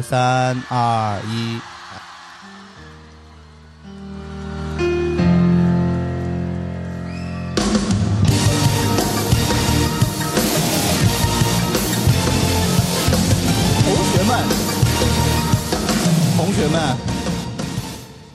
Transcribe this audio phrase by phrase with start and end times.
[0.00, 1.60] 三二一，
[13.84, 14.44] 同学们，
[16.36, 16.96] 同学们，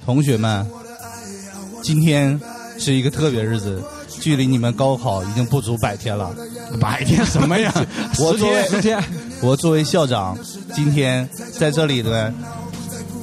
[0.06, 0.68] 同学们，
[1.82, 2.40] 今天
[2.78, 3.84] 是一个特别日子，
[4.23, 6.34] 距离你们高考已经不足百天了。
[6.80, 7.73] 百天什么呀？
[8.18, 9.04] 我作为十天，
[9.44, 10.38] 我作为校长，
[10.73, 12.34] 今天在这里呢，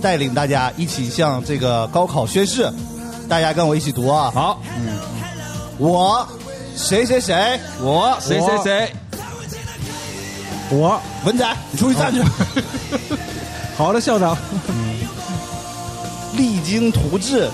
[0.03, 2.71] 带领大家一起向这个高考宣誓。
[3.31, 4.31] 大家跟我一起读啊！
[4.35, 4.61] 好，
[5.79, 6.29] 我
[6.77, 8.93] 谁谁谁，我谁谁谁，
[10.69, 12.21] 我文仔，你出去站去。
[13.75, 14.37] 好的，校长，
[16.37, 17.49] 励精图治，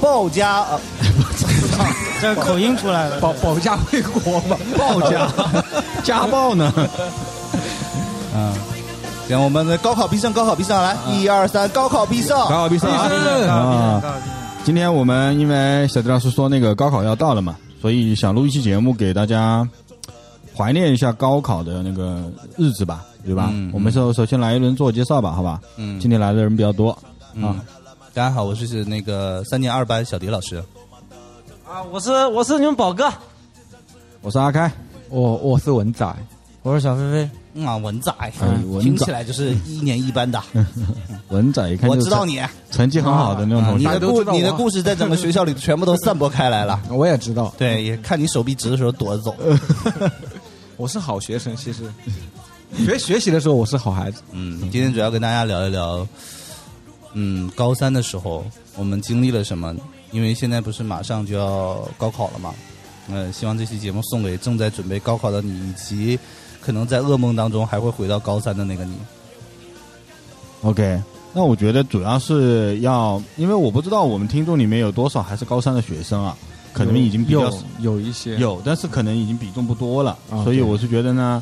[0.00, 0.80] 报家呃，
[2.20, 5.28] 这口音出来了，保保家卫国吧，报家，
[6.04, 6.72] 家暴呢？
[8.34, 8.52] 嗯，
[9.26, 14.02] 行，我们的高考必胜，高考必胜，来，一二三，高考必胜，高考必胜啊！
[14.64, 19.66] 今天我们因为小迪老师说那个高考要到了嘛，所以想录一期节目给大家
[20.54, 22.22] 怀念一下高考的那个
[22.58, 23.50] 日子吧，对吧？
[23.72, 25.58] 我们首首先来一轮自我介绍吧，好吧？
[25.76, 26.96] 嗯今天来的人比较多
[27.34, 27.56] 嗯啊，
[28.12, 30.62] 大家好，我是那个三年二班小迪老师。
[31.70, 31.84] 啊！
[31.84, 33.08] 我是我是你们宝哥，
[34.22, 34.70] 我是阿开，
[35.08, 36.16] 我我是文仔，
[36.62, 38.12] 我是小飞飞，嗯啊，文仔，
[38.66, 40.42] 文听起来就是一年一班的。
[41.30, 46.82] 文仔一看就是我知道你，成绩很好的那种同学啊你的故你的故事在整个学校里全部都散播开来了。
[46.90, 49.36] 我也知道，对，也看你手臂直的时候躲着走。
[50.76, 51.84] 我是好学生，其实
[52.76, 54.22] 学学习的时候我是好孩子。
[54.32, 56.04] 嗯，今天主要跟大家聊一聊，
[57.12, 58.44] 嗯，高三的时候
[58.74, 59.72] 我们经历了什么？
[60.10, 62.54] 因为现在不是马上就要高考了嘛，
[63.08, 66.18] 嗯，希望这期节目送给正在准备高考的你，以及
[66.60, 68.94] 可能在噩梦当中还会回到高三的那个你。
[70.62, 71.00] OK。
[71.32, 76.36] 那我觉得主要是要，因为我不知道我们听众里面有多少还是高三的学生啊，
[76.72, 81.40] 可能已经比较有有一些有，但是可能已经比重不多了，所以我是觉得呢，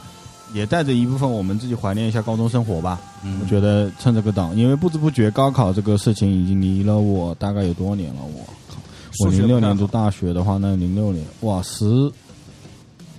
[0.53, 3.01] 也带着一部分我们自己怀念一下高中生活吧。
[3.25, 8.77] 嗯我觉得趁这个档，因为不知不觉高考这个事情已经离了我大概有多年了，我靠，
[9.25, 12.11] 我零六年读大学的话，那零六年哇十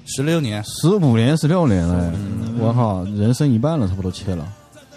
[0.06, 4.48] 十六年，十五年十六年了，嗯我靠，人生一半了，差不多切了，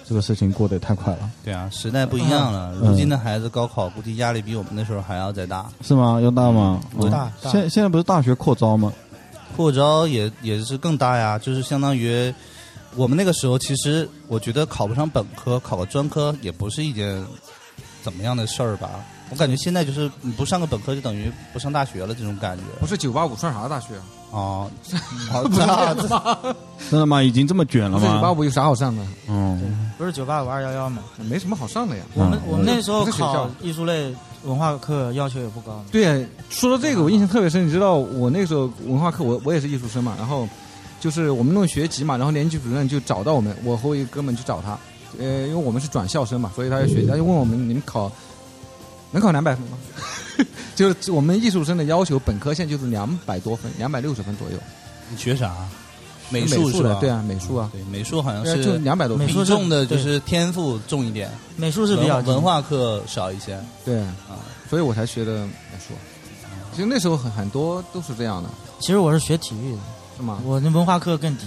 [0.06, 2.72] 这个事情过得也太快了，对啊，时代不一样了。
[2.80, 5.66] 嗯如今的孩子高考估计压力比我们那时候还要再大。
[5.82, 6.20] 是吗？
[6.20, 6.80] 要大吗？
[6.94, 8.92] 嗯嗯大大现现在不是大学扩招吗？
[9.54, 12.32] 扩招也也是更大呀，就是相当于
[12.96, 17.24] 我们那个时候，其实我觉得考不上本科，考个专科也不是一件
[18.02, 18.90] 怎么样的事儿吧。
[19.30, 22.64] 我感觉现在就是你不上个本科，就等于不上大学了，这种感觉。
[22.80, 24.04] 不是九八五算啥大学啊？
[24.32, 24.70] 哦，
[25.30, 26.06] 好这样子
[26.90, 27.22] 真的吗？
[27.22, 28.32] 已经这么卷了不是九八吗？
[28.32, 29.02] 五有啥好上的？
[29.26, 31.02] 嗯，不是九八五二幺幺吗？
[31.16, 32.04] 没什么好上的呀。
[32.12, 34.14] 我们嗯我们那时候考艺术类
[34.44, 35.84] 文化课要求也不高。
[35.90, 37.66] 对，说到这个，我印象特别深。
[37.66, 40.48] 你知道我那时候文化课，我我也是艺术生嘛，然后
[41.00, 44.78] 就是我们弄学籍嘛，然后年级主任就找到我们，我和我一个哥们去找他，
[45.18, 48.10] 呃，因为我们是转校生嘛，所以他要学，他就问我们你们考
[49.10, 49.78] 能考两百分吗？
[50.74, 54.56] 就是我们艺术生的要求，本科线就是两百多分，两百六十分左右。
[55.10, 55.54] 你学啥？
[56.32, 56.88] 美美术是吧？
[56.88, 59.32] 的，对啊，美术啊，对，美术好像对啊就是两百多分美。
[59.32, 63.58] 术重的就是天赋重一点，美术是比较文文化课少一些。
[63.84, 65.94] 对，啊，所以我才学的美术。
[66.72, 68.48] 其实那时候很很多都是这样的，
[68.80, 69.78] 其实我是学体育的，
[70.16, 70.40] 是吗？
[70.44, 71.44] 我那文化课更低，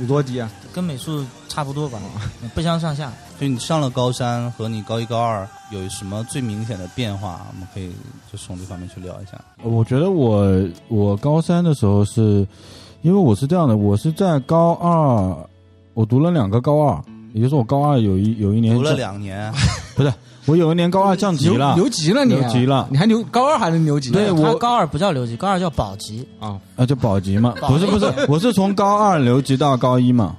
[0.00, 0.50] 有多低啊？
[0.74, 1.98] 跟美术差不多吧，
[2.54, 3.12] 不相上下。
[3.38, 7.46] 就你上了高三和你高一高二有什么最明显的变化？
[7.52, 7.90] 我们可以
[8.32, 9.38] 就从这方面去聊一下。
[9.62, 10.50] 我觉得我
[10.88, 12.46] 我高三的时候是，
[13.06, 15.48] 因为我是这样的，我是在高二，
[15.94, 17.00] 我读了两个高二，
[17.32, 19.48] 也就是我高二有一有一年读了两年，
[19.94, 20.12] 不是
[20.44, 22.88] 我有一年高二降级了，留留级了你啊，留级了。
[22.90, 24.10] 你还留高二还能留级？
[24.10, 26.26] 对我高二不叫留级，高二叫保级。
[26.40, 30.34] 啊，啊，叫保级嘛，不是不是， 我是从高二留级到高一嘛，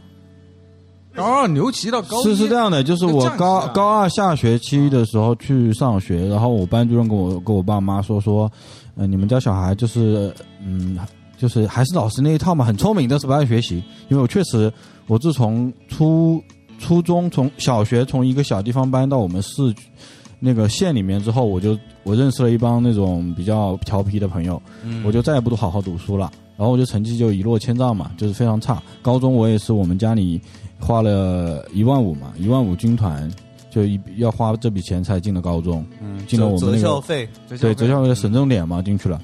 [1.15, 2.23] 高二留级到高一？
[2.23, 8.51] 是是这样的，就是我高啊高二下学期的时候去上学，然后我班主任跟我跟我爸妈说说，
[8.97, 10.97] 呃，你们家小孩就是嗯，
[11.37, 13.75] 就是还是老师那一套嘛，很聪明，但是不爱学习。
[14.09, 14.71] 因为我确实，
[15.05, 16.43] 我自从初
[16.79, 19.51] 初中从小学从一个小地方搬到我们市
[20.39, 28.81] 那个县里面之后，我就我认识了一帮那种比较调皮的朋友，嗯我就再也不好好读书了，然后我就成绩就一落千丈嘛，就是非常差。
[29.01, 30.39] 高中我也是我们家里
[30.79, 33.31] 花了一万五嘛，一万五军团，
[33.71, 39.19] 就一要花这笔钱才进了高中，嗯进了我们择那个校费，对，择校费省重点嘛进去了。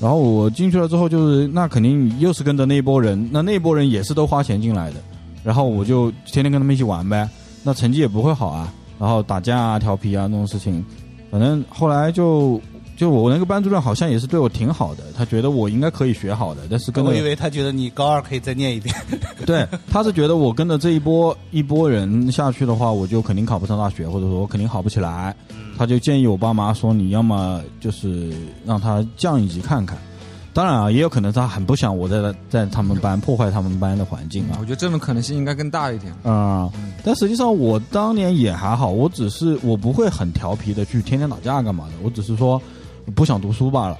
[0.00, 4.96] 然后我进去了之后，就是那肯定又是跟着那一波人，那那一波人也是都花钱进来的，
[5.42, 7.28] 然后我就天天跟他们一起玩呗，
[7.62, 10.84] 那成绩也不会好啊，然后打架啊、调皮啊那种事情，
[11.30, 12.60] 反正后来就
[12.94, 18.94] 就我那个班主任好像也是对我挺好的，他觉得我应该可以学好的，但是跟着我以为他觉得你高二可以再念一遍。
[19.46, 25.34] 对，他是觉得我跟着这一波一波人下去的话，我就肯定考不上大学，或者说我肯定好不起来。
[25.76, 28.32] 他就建议我爸妈说，你要么就是
[28.64, 29.98] 让他降一级看看。
[30.54, 34.64] 当然啊，也有可能他很不想我在在他们班破坏他们班的环境啊我。
[34.64, 36.10] 觉得这种可能性应该更大一点。
[36.22, 36.72] 啊、
[37.04, 42.58] 但实际上我当年也还好，我只是我不会很调皮的去天天打架干嘛的，我只是说
[43.14, 43.98] 不想读书罢了，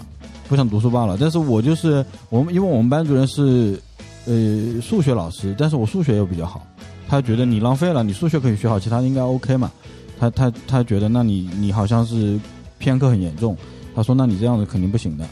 [0.49, 1.19] 不想读书罢了。
[1.20, 3.79] 但是我就是我们，因为我们班主任是
[4.25, 6.67] 呃数学老师，但是我数学又比较好，
[7.06, 9.70] 他觉得你浪费了，你数学可以学好，其他应该 OK 嘛。
[10.19, 12.39] 他他他觉得那你你好像是
[12.79, 13.57] 偏科很严重，
[13.95, 15.27] 他说那你这样子肯定不行的。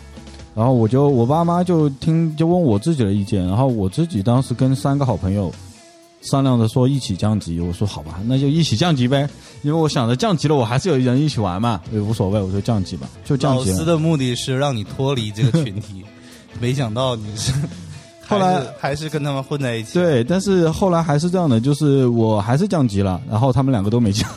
[0.54, 5.52] 然后我就我爸妈就听就问我自己的意见，然后我自己当时跟三个好朋友
[6.20, 9.28] 商量着说一起降级，我说好吧，那就一起降级呗，
[9.62, 13.74] 因为我想着降级了，我还是有人一起玩嘛，也无所谓，我说降级吧，就降级了。
[13.74, 16.04] 老师的目的是让你脱离这个群体，
[16.60, 17.52] 没想到你是
[18.26, 24.30] 后来还是跟他们混在一起。，对，但是后来还是这样的，就是我还是降级了，然后他们两个都没降，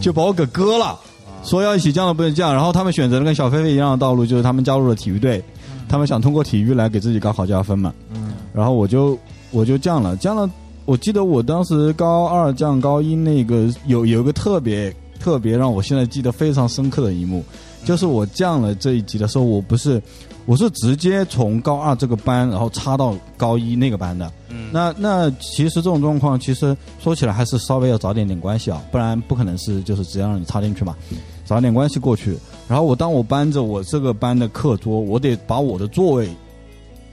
[0.00, 0.98] 就把我给割了，
[1.42, 5.42] 说要一起降的不能降，然后他们选择了跟小飞飞一样的道路，就是他们加入了体育队，
[5.88, 9.18] 他们想通过体育来给自己高考加分嘛，嗯，然后我就
[9.50, 10.48] 我就降了，降了。
[10.84, 17.44] 我记得我当时高二降高一那个有有一个特别特别让我现在记得非常深刻的一幕，
[17.84, 20.00] 就是我降了这一级的时候，我不是
[20.46, 24.32] 我是直接从高二这个班然后插到高一那个班的。
[24.48, 30.96] 嗯，那那其实这种状况，其实说起来还是稍微要找点点关系啊，不然不可能是就是直接让你插进去嘛，
[31.44, 32.38] 找点关系过去。
[32.68, 36.28] 然后我当我搬着我这个班的课桌，我得把我的座位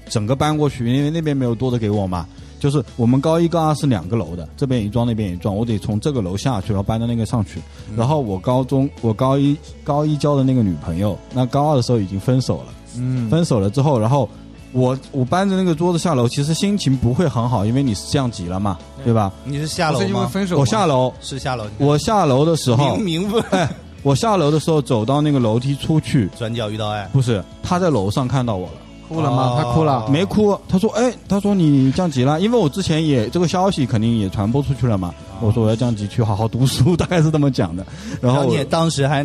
[0.08, 2.28] 整个搬过去，因为那边没有多的给我嘛。
[2.60, 7.60] 就是我们高一高二是两个楼的，这边一幢那边一幢，我得从这个楼下去，然后搬到那个上去。
[7.98, 12.68] 然后我高中我高一高一交的那个女朋友，那高二的时候已经分手了。
[12.98, 14.28] 嗯，分手了之后，然后
[14.72, 19.14] 我我搬着那个桌子下楼，其实心情不会很好，因为你是降级了嘛，对。
[19.14, 19.32] 吧？
[19.44, 20.28] 你是下楼不是因为吗？
[20.28, 21.66] 分手，我下楼，是下楼。
[21.78, 23.70] 我下楼的时候明，明不哎，
[24.02, 28.74] 我下楼的时候走到那个楼梯出去，转角遇到爱，不是他在楼上看到我了，
[29.08, 29.44] 哭了吗？
[29.44, 37.86] 哦他哭了，没哭，他说，哎，他说你降级了，因为我之前也这个消息肯定也传播出去了嘛，我说我要降级去好好读书， 大概是这么讲的，
[38.20, 39.24] 然后然后你也当时还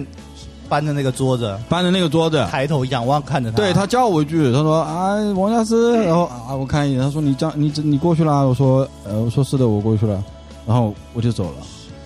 [0.68, 3.56] 搬着那个桌子，搬着那个桌子，抬头仰望看着他。
[3.56, 8.42] 对他叫我一句，他说啊，王家师，然后啊，我看一眼，他说你这样，你你过去啦？
[8.42, 10.22] 我说呃，我说是的，我过去了，
[10.66, 11.56] 然后我就走了。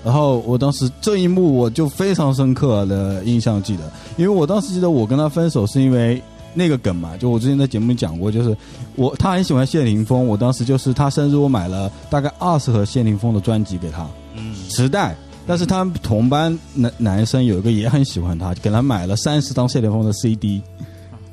[0.05, 3.85] 然后我当时这一幕我就非常深刻的印象记得，
[4.17, 6.21] 因为我当时记得我跟他分手是因为
[6.55, 8.57] 那个梗嘛，就我之前在节目里讲过，就是
[8.97, 14.05] 我他很喜欢谢霆锋，我当时就是他生日我买了大概二十盒谢霆锋的专辑给他，
[14.35, 15.17] 嗯，磁带。
[15.47, 20.63] 但是他们同班男男生有一个也很喜欢他，给他买了三十张谢霆锋的 CD。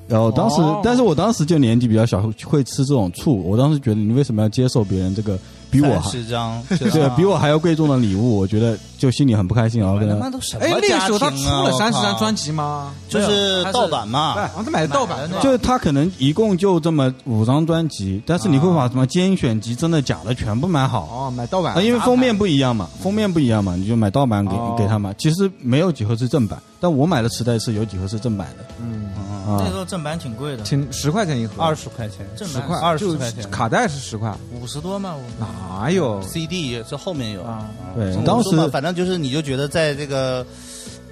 [0.08, 3.44] 然后当时，哦但是我当时就年纪比较小，会吃这种醋。
[3.44, 5.38] 我当时觉得你为什么要接受别人这个
[5.72, 8.38] 比我还十张， 对比我还要贵重的礼物？
[8.38, 12.92] 我觉得就心里很不开心，然后跟他他妈都什么哎，那个时候他出了三十张专辑吗？
[13.08, 14.34] 就是盗版嘛。
[14.36, 15.42] 对，他买的盗版是吧？
[15.42, 21.02] 就是他可能一共就这么五张专辑，但是你会把什么精选集、真的假的全部买好。
[21.12, 25.14] 哦，买盗版啊，因为封面不一样嘛，封面不一样嘛，你就买盗版给、哦给他嘛。
[25.18, 29.09] 其实没有几盒是正版，但我买的磁带是有几盒是正版的嗯，啊
[29.58, 29.76] 那时。
[29.76, 40.46] 候正版挺贵的，挺十块钱一盒，二十块钱，正版十块，二十就块钱卡带是十块，五十多嘛，我哪有？CD 这后面有啊，嗯对当时嘛反正就是你就觉得在这个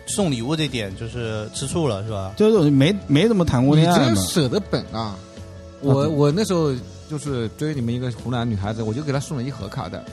[0.05, 2.33] 送礼物这点就是吃醋了是吧？
[2.35, 4.23] 就是没没怎么谈过你恋爱嘛真。
[4.25, 5.15] 舍得本啊！
[5.81, 6.73] 我我那时候
[7.09, 10.03] 就是追你们一个湖南女孩子，我就给她送了一盒卡带，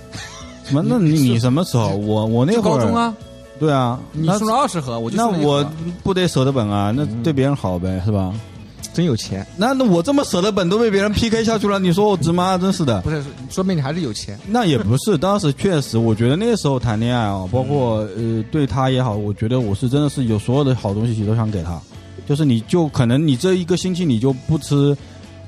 [0.64, 0.84] 什么？
[0.86, 1.88] 那你你什么时候？
[1.96, 3.14] 我我那就会儿高中，啊，
[3.58, 5.64] 对啊，你送了二十盒，我就那我
[6.02, 6.92] 不得舍得本啊？
[6.94, 8.32] 那嗯对别人好呗，是吧？
[8.92, 12.56] 真有钱，那那我这么舍得本都被别人 PK 下去了，你说我值吗？
[12.56, 13.00] 真是的。
[13.00, 13.20] 不是
[13.50, 14.38] 说明你还是有钱。
[14.46, 21.80] 那也不是，当时确实，我觉得那个时候谈恋爱啊，包括呃对他也好，我觉得我是真的是有所有的好东西都想给他，
[22.28, 24.96] 就是你就可能你这一个星期你就不吃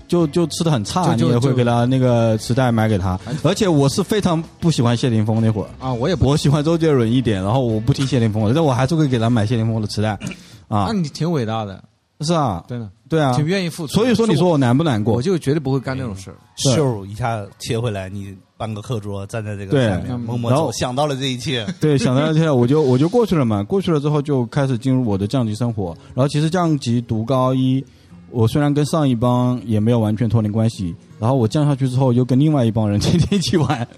[0.08, 3.18] 就就吃的很差，你也会给他那个磁带买给他。
[3.42, 10.18] 而且我是非常不喜欢谢霆锋那会儿，啊，我也不，我喜欢周杰伦一点，然后我不听谢霆锋的，但我还是会给他买谢霆锋的磁带。
[10.68, 11.82] 啊那，你挺伟大的，
[12.20, 13.94] 是啊，真的，对啊，挺愿意付出。
[13.94, 15.22] 所以说你说我难不难过我？
[15.22, 16.36] 就绝对不会干那种事儿。
[16.64, 21.64] 对咻一下切回来，你搬个课桌站在这个对下面，默默然后走， 想到了这一切。
[21.80, 23.62] 对，想到这些，我就我就过去了嘛。
[23.62, 25.96] 过去了之后，就开始进入我的降级生活。
[26.14, 27.84] 然后其实降级读高一，
[28.30, 33.88] 我虽然跟上一帮也没有完全脱离关系，然后我降下去之后，又跟另外一帮人天天一起玩。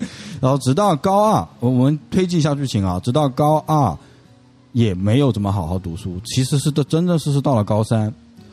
[0.41, 3.97] 然后直到高二，我们推进一下剧情啊，直到高二
[4.73, 6.21] 也没有怎么好好读书。
[6.25, 8.13] 其实是的，真的是是到了高三，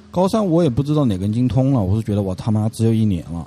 [0.10, 3.46] 高三我也不知道哪根筋通了，我是觉得我他妈只有一年了。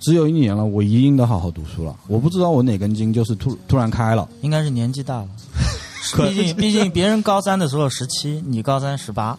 [0.00, 1.94] 只有一年了，我一定得好好读书了。
[2.08, 5.28] 我不知道我哪根筋就是突突然开了，应该是年纪大了。
[6.16, 9.38] 毕竟毕竟别人高三的时候十七，你高三十八，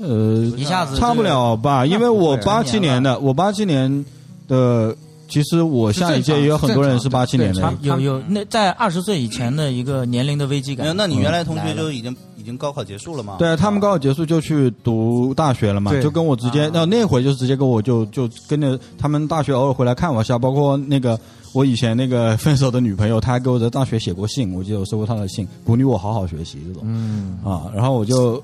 [0.00, 1.86] 呃，一下子差不了吧？
[1.86, 4.04] 因为我八七年的，我八七年
[4.48, 4.94] 的，
[5.28, 7.74] 其实我下一届也有很多人是八七年的。
[7.80, 10.94] 有有那在二十岁以前的一个年龄的危机感。
[10.96, 13.36] 那你原来同学就已经已经高考结束了吗？
[13.38, 21.18] 对他们高考结束就去读大学了嘛，就跟我直接，那、那会就直接跟我就就跟着他们大学偶尔回来看我一下，包括那个
[21.52, 28.40] 我以前那个分手的女朋友，她还给我在大学写过信，我记得我收过她的信，鼓励我好好学习这种，嗯，啊，然后我就，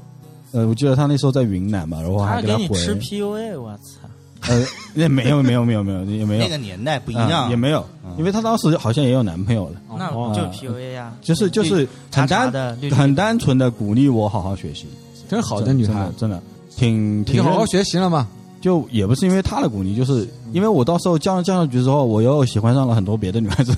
[0.53, 4.09] 呃，我记得他那时候在云南嘛，然后还给他回，给你吃 PUA，我操！
[4.49, 7.87] 呃，那没有没有没有没有也没有那，个年代不一啊样，也没有，
[8.19, 9.81] 因为她当时好像也有男朋友了。
[9.97, 12.53] 那哦就 PUA 呀，就是就是很单
[12.91, 14.87] 很单纯的鼓励我好好学习，
[15.29, 16.43] 真好的女孩，真的真的
[16.77, 18.27] 挺你挺好好学习了嘛？
[18.61, 23.73] 就也不是因为她的鼓励，就是因为我到时候降降上去之后，我又喜欢上了很多别的女孩子，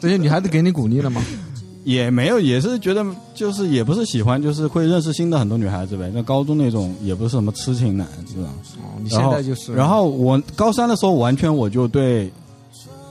[0.00, 1.22] 这些女孩子给你鼓励了吗？
[1.84, 6.10] 也没有，也是觉得就是也不是喜欢，就是会认识新的很多女孩子呗。
[6.14, 8.48] 那高中那种也不是什么痴情男，是吧？
[8.78, 12.32] 哦，你现在就是，然后我高三的时候，完全我就对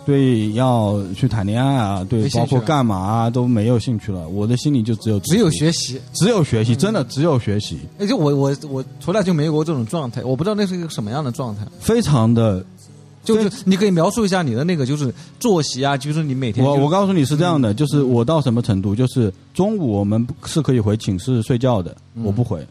[0.05, 4.27] 对要去谈恋爱啊，对包括干嘛啊都没有兴趣了。
[4.27, 6.01] 我的心里就只有只有学习。
[6.13, 11.61] 只有学习，真的只有学习，而且我我我从来就没有过这种状态，我不知道那是一个什么样的状态。
[11.79, 12.65] 非常的。
[13.23, 22.65] 就是你可以描述一下你的那个就是作息啊，就是你每天就我我告诉你是这样的，就是我到什么程度，就是中午我们是可以回寝室睡觉的，嗯我不回。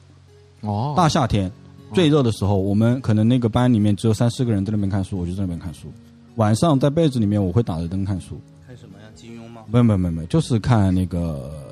[0.61, 1.51] 哦，大夏天
[1.93, 5.93] 最热的时候，我们可能那个班里面只有三四个人在那边看书，我就在那边看书。
[6.37, 8.41] 晚上在被子里面，我会打着灯看书。
[8.67, 9.07] 看什么呀？
[9.15, 9.63] 金庸吗？
[9.71, 11.72] 没有没有没有没有，就是看那个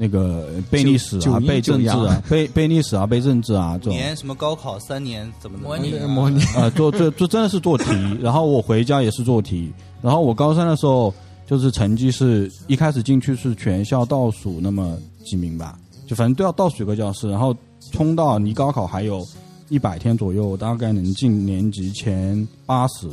[0.00, 3.92] 那个背历史啊、背政治啊、背背历史啊、 背政治啊这种。
[3.92, 5.92] 年什么高考三年怎么模拟。
[6.06, 6.40] 模拟。
[6.56, 7.84] 啊，做做做真的是做题，
[8.22, 11.12] 然后我回家也是做题，然后我高三的时候
[11.46, 15.76] 就是成绩是一开始进去是全校倒数那么几名吧，
[16.06, 17.54] 就反正都要倒数一个教室，然后
[17.92, 19.26] 冲到离高考还有
[19.68, 23.08] 一百天左右，大概能进年级前八十。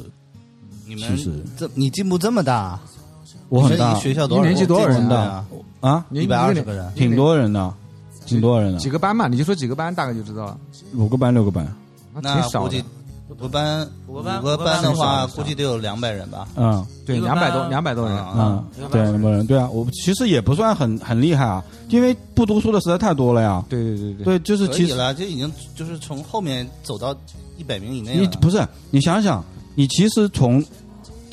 [0.88, 2.80] 你们其实这你进步这么大，
[3.50, 5.46] 我很大学校多少一年级多少人的啊？
[5.82, 7.74] 啊，一百二十个人，挺多人的，
[8.26, 10.58] 挺多人的几，个班嘛，你就说几个班，大概就知道了。
[10.96, 11.66] 五个班六个班，
[12.14, 12.84] 那那挺少的估计，
[13.30, 16.48] 五个班五个班五个班的话，估计得有两百人吧。
[16.56, 16.86] 嗯。
[17.06, 18.18] 对，两百多两百多人。
[18.36, 23.64] 嗯对，班那么人对啊，我其实也不算很很厉害啊，因为不读书的实在太多了呀。
[23.70, 27.16] 对对对对，对，就是其实了，这已经就是从后面走到
[27.58, 28.22] 一百名以内了。
[28.22, 29.44] 你不是你想想，
[29.76, 30.64] 你其实从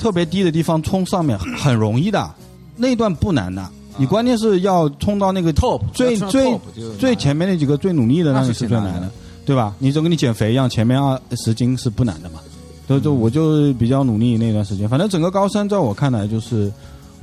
[0.03, 2.29] 特别低的地方冲上面很容易的，
[2.75, 6.59] 那一段不难的，你关键是要冲到那个 top 最最
[6.99, 9.09] 最前面那几个最努力的，那那个是最难的，
[9.45, 9.73] 对吧？
[9.79, 12.41] 你就跟你减肥一样，前面二十斤是不难的嘛。
[12.85, 16.69] 就就我就比较努力那段时间，反正整个高三在我看来就是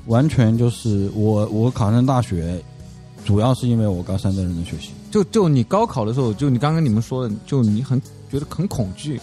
[0.07, 2.59] 完全就是我我考上大学，
[3.27, 4.93] 主要是因为我高三在认真学习。
[5.11, 9.21] 就就你高考的时候，就你刚刚你们说的，就你很觉得很恐惧，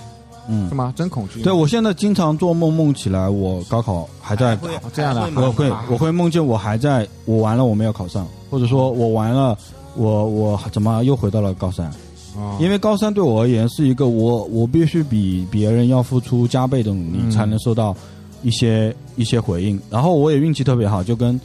[0.47, 0.93] 嗯是，吗？
[0.95, 1.41] 真恐惧。
[1.41, 9.57] 对我现在经常做梦，梦起来我高考还在会哦这样的我会我会梦见我还在，我完了我没有考上，或者说我完了，
[9.95, 11.91] 我我怎么又回到了高三？
[12.37, 17.95] 哦，因为高三对我而言是一个我我必须比别人要付出加倍的努力，嗯才能收到
[18.43, 19.79] 一些一些回应。
[19.89, 21.39] 然后我也运气特别好，就跟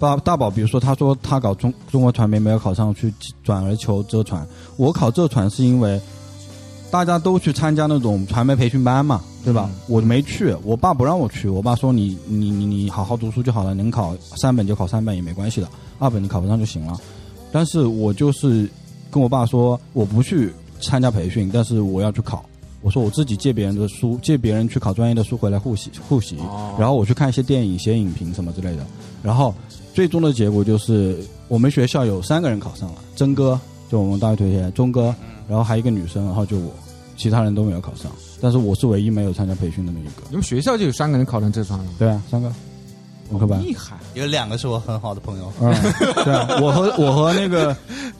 [0.00, 4.44] 大大宝，比如说他说他搞中中国传媒没有考上，去转而求浙传。
[4.76, 6.00] 我考浙传是因为
[6.92, 9.70] 大家都去参加那种传媒培训班嘛，对吧？
[9.88, 15.66] 我没去，我爸不让我去，我爸说你你你你好好读书就好了，能考三本就考三本也没关系的，
[15.98, 16.94] 二本你考不上就行了。
[17.50, 18.68] 但是我就是
[19.10, 22.44] 跟我爸说，我不去参加培训，但是我要去考。
[22.82, 26.36] 我说我自己借别人的书，借别人去考专业的书回来复习复习，
[26.78, 28.84] 然后我去看一些电影、写影评什么之类的。
[29.22, 29.54] 然后
[29.94, 31.16] 最终的结果就是，
[31.48, 33.58] 我们学校有三个人考上了，曾哥
[33.90, 35.14] 就我们大学同学，钟哥，
[35.52, 36.72] 然后还有一个女生，然后就我。
[37.14, 40.22] 其他人都没有考上，但是我是唯一没有参加培训的那一个。
[40.30, 42.52] 你们学校就有三个人考上浙传了，对啊，三个
[43.30, 43.62] 文科班。
[43.62, 43.96] 厉害！
[44.14, 45.72] 有两个是我很好的朋友，嗯，
[46.24, 47.76] 对啊，我和我和那个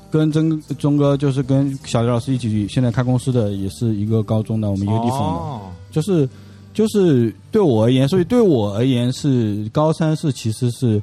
[0.09, 5.41] 跟曾钟哥就是跟小刘老师一起现在开公司的，也是一个高中的，我们一个地方的。
[5.41, 5.61] 哦
[5.91, 6.29] 就是
[6.73, 11.03] 就是对我而言，所以对我而言是高三是其实是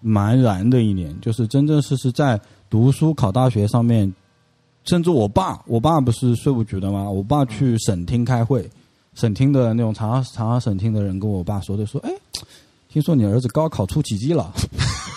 [0.00, 4.12] 蛮燃的一年，就是真正是是在读书考大学上面，
[4.84, 7.08] 甚至我爸，我爸不是税务局的吗？
[7.08, 8.68] 我爸去省厅开会，
[9.14, 12.10] 省厅的那种长沙长沙省厅的人跟我爸说的，说，哎，
[12.88, 14.52] 听说你儿子高考出奇迹了。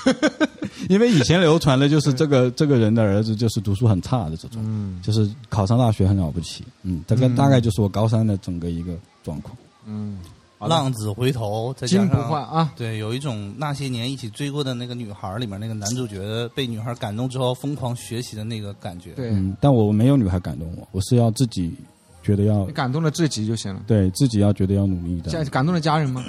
[0.89, 8.93] 因为以前流传的就是这个这个人的儿子就是读书很差的这种，嗯就是考上大学很了不起，嗯，大概、嗯大概就是我高三的整个一个
[9.23, 9.55] 状况。
[9.85, 10.19] 嗯，
[10.67, 12.73] 浪子回头，再加金不上换啊！
[12.75, 19.11] 对，有一种那些年一起追过的那个女孩儿里面那个男主角被女孩感动之后疯狂学习的那个感觉。
[19.11, 21.73] 对，嗯，但我没有女孩感动我，我是要自己
[22.21, 23.81] 觉得要你感动了自己就行了。
[23.87, 25.43] 对自己要觉得要努力的。
[25.45, 26.23] 感动了家人吗？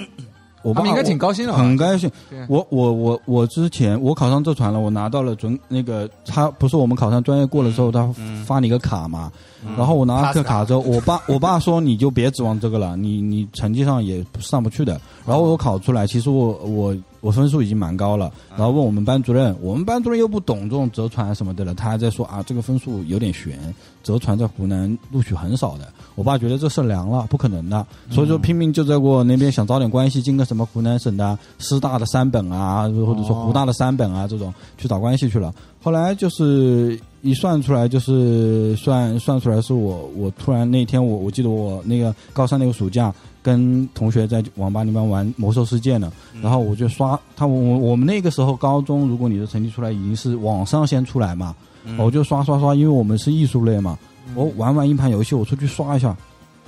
[0.65, 2.11] 我爸应该挺高兴的很高兴。
[2.47, 9.31] 我我我我之前我考上浙传了，我拿到了准那个他不是我们考上专业过了之后，他嗯发你一个卡嘛，
[9.77, 14.99] 然后我拿了这个卡之后，我爸我爸说你就别指望这个了，你你成绩上也上不去的。
[15.23, 16.95] 然后我考出来，其实我我
[17.25, 23.57] 我分数已经蛮高了，然后问我们班主任，我们班主任又不懂这种折传什么的了，他还在说啊这个分数有点悬，
[24.03, 25.91] 折传在湖南录取很少的。
[26.13, 35.51] 我爸觉得这事凉了，不可能的，所以说拼命就在我那边想找点关系，进个什么湖南省的师大的三本啊，或者说湖大的三本啊这种去找关系去了。
[35.81, 43.11] 后来就是一算出来，就是算算出来是我我突然那天我我记得我那个高三那个暑假
[43.45, 46.11] 跟同学在网吧里面玩魔兽世界呢，
[46.41, 53.99] 然后我就刷他我我们那个时候高中，如果你的成绩出来已经是网上先出来嘛，嗯我就刷刷刷，因为我们是艺术类嘛，
[54.33, 56.17] 我玩完一盘游戏，我出去刷一下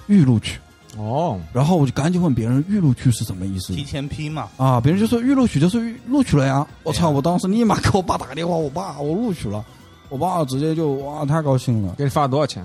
[0.06, 0.60] 预录取，
[1.00, 4.80] 哦，然后我就赶紧问别人预录取是什么意思提前批嘛，啊？
[4.80, 6.68] 别人就说预录取就是预录取了呀！
[6.84, 7.10] 我操！
[7.10, 9.66] 我当时立马给我爸打个电话，我爸我录取了，
[10.10, 11.96] 我爸直接就哇太高兴了。
[11.98, 12.64] 给你发了多少钱？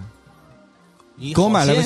[1.16, 1.82] 你给我买了个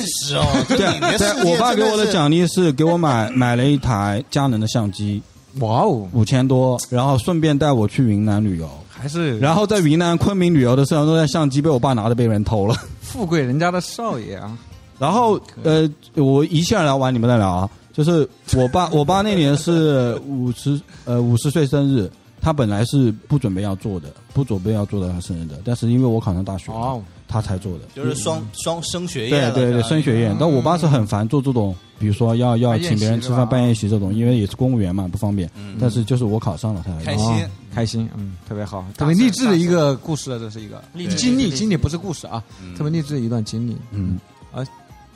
[0.67, 0.77] 对
[1.17, 5.21] 对，我爸给我的奖励是给我买买了一台佳能的相机，
[5.59, 8.69] 哇哦，五千多，然后顺便带我去云南旅游。
[8.89, 12.75] 还是然后在云南昆明旅游的时候，那台相机被我爸拿着被人偷了。
[12.99, 14.57] 富贵人家的少爷啊！
[14.97, 17.69] 然后呃，我一下聊完你们再聊啊。
[17.93, 22.09] 就是我爸，我爸那年是五十呃五十岁生日，
[22.39, 27.85] 他本来是不准备要做的，不准备要做的他生日的，但是因为我考上大学了，哦，他才做的。
[27.95, 30.35] 就是双双升学宴，对对对，升学宴。
[30.39, 35.49] 但我爸是很烦做这种，比如说要要请别人吃饭、办宴席这种，因为也是公务员嘛，不方便。
[35.55, 37.25] 嗯但是就是我考上了，他开心。
[37.25, 40.83] 哦开心，嗯，特别好，特别励志的一个故事啊，这是一个。
[40.93, 42.73] 励志经历，经历不是故事啊，嗯。
[42.75, 43.77] 特别励志的一段经历。
[43.91, 44.19] 嗯，
[44.51, 44.65] 啊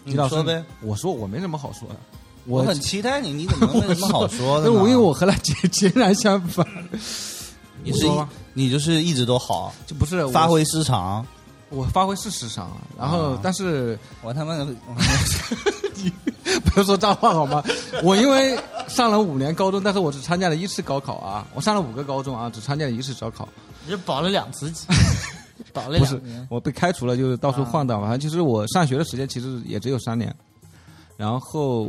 [0.04, 1.96] 你吉老师说呗，我说我没什么好说的，
[2.46, 4.70] 我很期待你，你怎么能没什么好说的呢？
[4.76, 6.64] 那我因为我和他 截截然相反，
[7.84, 8.30] 你说吧。
[8.54, 11.26] 你就是一直都好，就不是发挥失常。
[11.72, 14.66] 我发挥是时常啊，然后啊但是我他妈的，
[16.66, 17.64] 不要说脏话好吗？
[18.04, 23.48] 我因为上了五年高中，但是我只参加了一次高考啊，我上了五个高中啊，只参加了一次高考，
[23.86, 24.86] 你就保了两次级，
[25.74, 26.48] 保了不是两年。
[26.50, 28.02] 我被开除了，就是到处晃荡。
[28.02, 30.36] 反正其实我上学的时间其实也只有三年，
[31.18, 31.88] 然后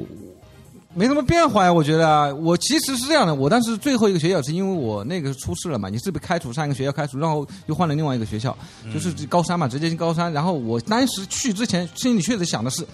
[0.94, 1.72] 没什么变化呀。
[1.72, 8.56] 我觉得啊我其实是这样的，我当时最后一个学校是因为我那个出事了嘛，你是被开除，上一个学校开除，然后又换了另外一个学校，
[8.92, 10.32] 就是高三嘛，直接进高三。
[10.32, 12.86] 然后我当时去之前，心里确实想的是，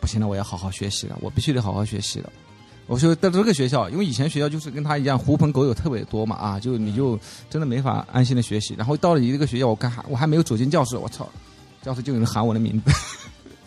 [0.00, 2.30] 不行了，我要好好学习了，我必须得好好学习了。
[2.86, 7.16] 我就在这个学校，因为以前学校就是跟他一样，狐朋狗友特别多嘛，啊，就你就
[7.48, 8.74] 真的没法安心的学习。
[8.76, 11.28] 然后到了一个学校，我看我还没有走进教室，我操，
[11.82, 12.90] 教室就有人喊我的名字，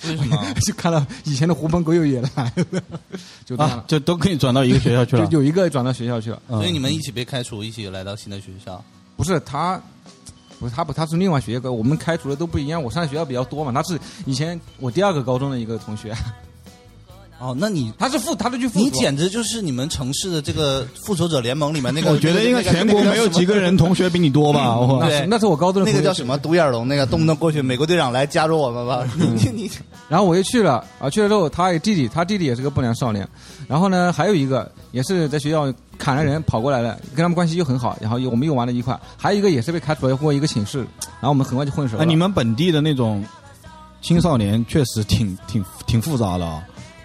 [0.07, 0.37] 为什么？
[0.65, 2.29] 就看到以前的狐朋狗友也来
[2.71, 2.81] 了，
[3.45, 5.25] 就这样了，，啊就都可以转到一个学校去了。
[5.27, 6.41] 就有一个转到学校去了。
[6.49, 8.83] 嗯所以你们一起被开除，一起来到新的学校。
[9.15, 9.81] 不是他，
[10.59, 12.81] 不是他不，他是另外学校，我们开除的都不一样。
[12.81, 16.15] 我上的学校比较多嘛，他是以前我第二个高中的一个同学，
[17.39, 22.09] 哦，那你他是复，他是去复你简直就是你们城市的这个复仇者联盟里面那个。
[22.13, 24.77] 我觉得应该全国没有几个人同学比你多吧？
[24.79, 29.05] 我那是那是我高中的那个叫什么独眼龙，那个动不动过去，美国队长来加入我们吧？
[29.17, 29.71] 你 你你，
[30.07, 33.27] 然后我就去了啊，去了之后，他有弟弟，他弟弟也是个不良少年。
[33.67, 38.97] 然后呢，还有一个也是在学校砍了人跑过来了，跟他们关系又很好，然后又我们又玩了一块。
[39.17, 40.79] 还有一个也是被开除了，过一个寝室，
[41.19, 42.03] 然后我们很快就混熟了。
[42.03, 43.25] 哎，你们本地的那种
[44.01, 46.61] 青少年确实挺挺挺复杂的啊，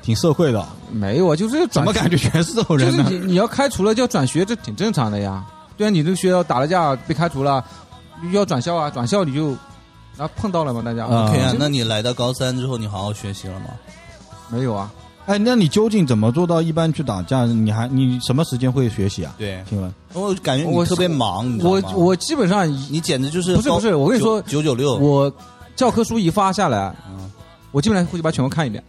[0.08, 0.66] 挺社会的。
[0.90, 1.36] 没有啊？
[1.36, 3.04] 就是怎么感觉全是这种人呢？
[3.04, 5.44] 就是你你要开除了就要转学，这挺正常的呀。
[5.76, 7.62] 对啊，你这个学校打了架被开除了，
[8.32, 9.48] 要转校啊，转校你就
[10.16, 13.66] 然后碰到了嘛，大家啊 OK 啊那你来到高三之后，你好好学习了吗？
[14.48, 14.90] 没有啊？
[15.26, 17.44] 哎，那你究竟怎么做到一般去打架？
[17.44, 19.34] 你还你什么时间会学习啊？
[19.36, 25.30] 对，请问，我感觉你我特别忙，你知道我吗我基本上你简直就是不是不是我跟你说九九六，我
[25.76, 27.30] 教科书一发下来嗯，
[27.72, 28.82] 我基本上会去把全部看一遍。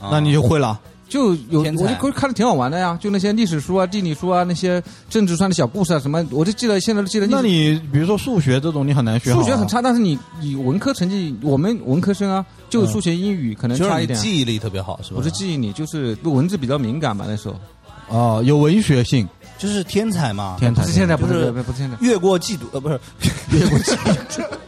[0.00, 0.78] 啊那你就会了。
[1.08, 7.26] 就有天才我就看着挺好玩的呀，就那些历史书啊、地理书啊、那些政治上的小故事啊什么，我就记得现在都记得。
[7.26, 9.34] 那你比如说数学这种，你很难学啊。
[9.34, 14.18] 数学很差，但是你你文科成绩，我们文科生啊，就数学、英语可能差一点。
[14.18, 15.16] 你记忆力特别好，是吧？
[15.16, 17.24] 不是记忆力，就是对文字比较敏感嘛。
[17.26, 17.56] 那时候
[18.10, 23.00] 哦，有文学性，就是天才嘛，天才不是现在，不是是不是不是现在，越过嫉妒呃不是
[23.50, 24.44] 越过嫉妒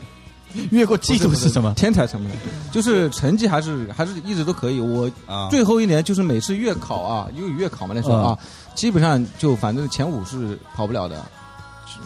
[1.34, 1.72] 是什么？
[1.74, 2.34] 天才什么的，
[2.72, 4.80] 就是成绩还是还是一直都可以。
[4.80, 8.38] 我啊，最后一年就是每次月考啊，因为月考嘛那时候啊，
[8.74, 11.24] 基本上就反正前五是跑不了的。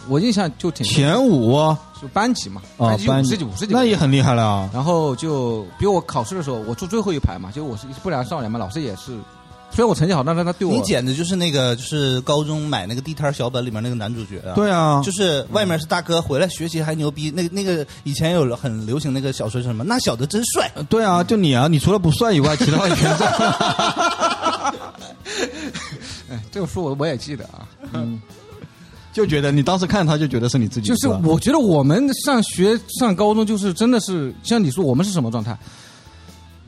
[0.07, 3.95] 我印象就挺前五哦，就班级嘛，哦班级级五十几五十几，那也。
[3.95, 4.69] 很厉害了啊。
[4.73, 9.17] 然后就比如我考试的时候，我坐最后一排嘛，就我是不良少年嘛，老师也是，
[9.75, 14.55] 虽然我成绩好，但是他对我你简直就是那个就是高中买那个地摊小本里面那个男主角啊。
[14.55, 17.29] 对啊，就是外面是大哥，回来学习还牛逼。
[17.29, 19.83] 那个那个以前有很流行那个小说是什么？
[19.83, 20.71] 那小子真帅。
[20.87, 23.25] 对啊，就你啊，你除了不帅以外，其他的全在。
[26.31, 28.21] 哎，这个书我我也记得啊，嗯，
[29.11, 35.57] 就觉得你当时看他就觉得是你自己，就是我觉得我们上学上高中就是真的是像你说我们是什么状态？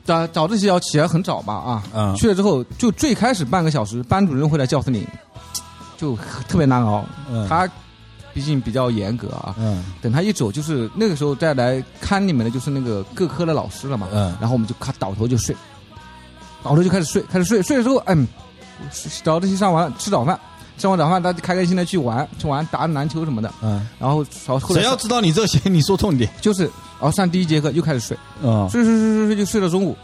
[0.08, 2.16] 早早自习要起来很早吧啊，嗯。
[2.16, 5.06] 去了之后就最开始半个小时，班主任会来教室里，
[5.98, 6.16] 就
[6.48, 7.04] 特别难熬。
[7.30, 7.46] 嗯。
[7.46, 7.68] 他
[8.32, 9.84] 毕竟比较严格啊，嗯。
[10.00, 14.34] 等他一走，就是那个时候再来看你们的就是那个各科的老师了嘛，嗯。
[14.40, 15.54] 然后我们就咔倒头就睡，
[16.62, 18.26] 倒头就开始睡，开始睡，睡了之后，嗯，
[19.22, 20.40] 早自习上完了吃早饭，
[20.78, 25.60] 吃完早饭大家开开心心的去玩，去玩打篮球什么的，嗯，然后后后来谁要知道你这些？
[25.68, 26.30] 你说重点。
[26.40, 28.68] 就是然后上第一节课又开始睡，啊！
[28.70, 29.96] 睡睡睡睡睡就睡到中午，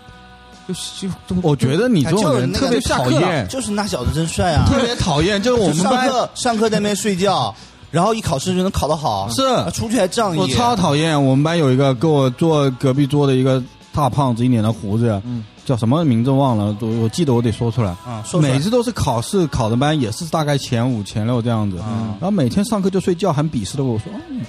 [0.69, 4.65] 就就就我觉得你这种人特别讨厌，就是那小子真帅啊！
[4.69, 7.55] 特别讨厌，就是我们上班课上课在那边睡觉，
[7.91, 10.39] 然后一考试就能考得好，是啊出去还仗义。
[10.39, 11.21] 我超讨厌。
[11.21, 17.89] 我们班有一个跟我坐隔壁桌的一个大胖子，一脸的胡子，嗯叫什么名字忘了，我我记得我得说出来。
[18.07, 21.79] 啊，说出来每次都是考试考的班，也是大概前五、前六这样子。
[21.81, 24.43] 嗯然后每天上课就睡觉，很鄙视的跟我说：“嗯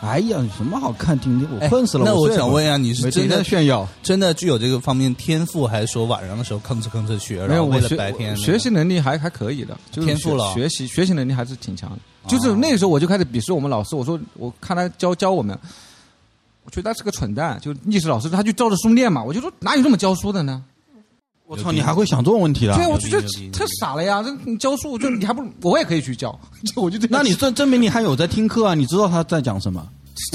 [0.00, 1.48] 哎呀，有什么好看听的？
[1.52, 2.04] 我哎困死了。
[2.04, 3.86] 那我想问一下，你是真的炫耀？
[4.02, 11.98] 真的具有这个方面天赋，还是说晚上的时候吭哧吭哧学，没有，然后为了我学白天学习能力还还可以的，就是天赋了学学习学习能力还是挺强的。
[12.28, 15.58] 就是那个时候我就开始鄙视我们老师，我说我看他教教我们，
[16.64, 20.62] 我觉得他是个蠢蛋，就历史老师他就照着书念嘛，我就说哪有这么教书的呢？
[21.48, 22.74] 我操，你还会想这种问题的？
[22.74, 24.22] 对，我就觉得太傻了呀！
[24.22, 28.74] 这你教书，就你还不如我也可以去教， 就我就这那你证证明你还有在听课啊？
[28.74, 29.82] 你知道他在讲什么？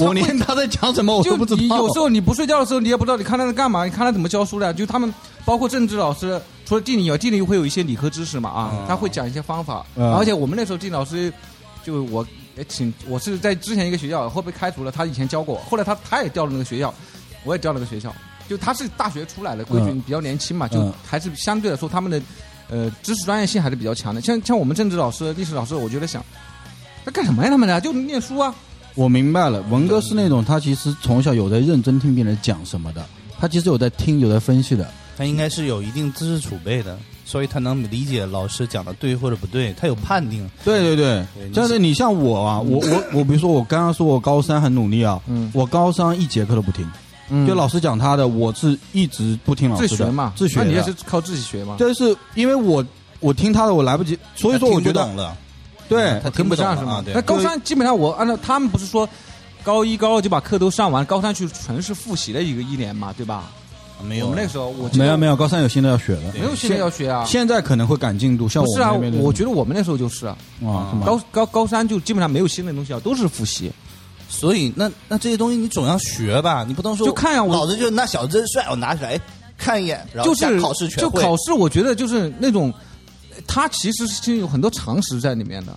[0.00, 1.60] 我连他在讲什么我就都不知道。
[1.60, 4.74] 你有时候你不睡觉的时候，你也不知道你看他在干嘛，你看他怎么教书的。
[4.74, 5.12] 就他们
[5.44, 9.86] 包括政治老师，除了地理以外，地理会有一些理科知识嘛啊，嗯他会讲一些方法。
[9.94, 11.32] 嗯而且我们那时候地理老师，
[11.84, 16.92] 就我也挺，我是在之前一个学校，后被开除了，他以前教过，后来他他也调了那个学校，
[17.44, 18.12] 我也调了个学校。
[18.48, 22.20] 就他是大学出来的，规矩嗯比较年轻嘛，就嗯还是相对来说他们的
[22.68, 24.20] 呃知识专业性还是比较强的。
[24.20, 26.24] 像像我们政治老师、历史老师，我觉得想。
[27.06, 27.50] 那干什么呀？
[27.50, 27.78] 他们俩？
[27.78, 28.54] 就念书啊！
[28.94, 33.04] 我明白了，文哥是那种他其实从小有在认真听别人讲什么的，
[33.38, 34.90] 他其实有在听，有在分析的。
[35.18, 40.48] 他应该是有一定知识储备的，所以他能理解老师讲的对或者不对，他有判定。
[40.64, 46.90] 对对对对，但是你像我啊，我我我，比如说我刚刚说我高三很努力啊，嗯我高三一节课都不听，
[47.30, 50.60] 嗯就老师讲他的，我是一直不听老师的，自学嘛，自学。
[50.60, 51.76] 那你也是靠自己学嘛？
[51.78, 52.84] 就是因为我
[53.20, 55.36] 我听他的我来不及，所以说我觉得
[55.88, 56.76] 对他听不上？
[56.76, 59.08] 是吗那对，高三基本上我按照他们不是说
[59.62, 63.44] 高一高二就把课都上完，高三去全是复习的一个一年嘛，对吧？
[64.02, 67.24] 没有我们那个时候我没有没有，高三有新的要学的，没有新的要学啊。
[67.24, 70.36] 现在可能会赶进度，像不是啊，我们那边的我觉得我们那时候就是啊，
[71.06, 73.72] 高高高三就基本上没有新的东西啊，都是复习。
[74.36, 79.18] 所以那那这些东西你总要学吧，你不能说就看呀我老子就那小子真帅，我拿起来
[79.56, 81.00] 看一眼，然后就是考试全。
[81.00, 82.72] 就考试，我觉得就是那种，
[83.46, 85.72] 它其实是有很多常识在里面的。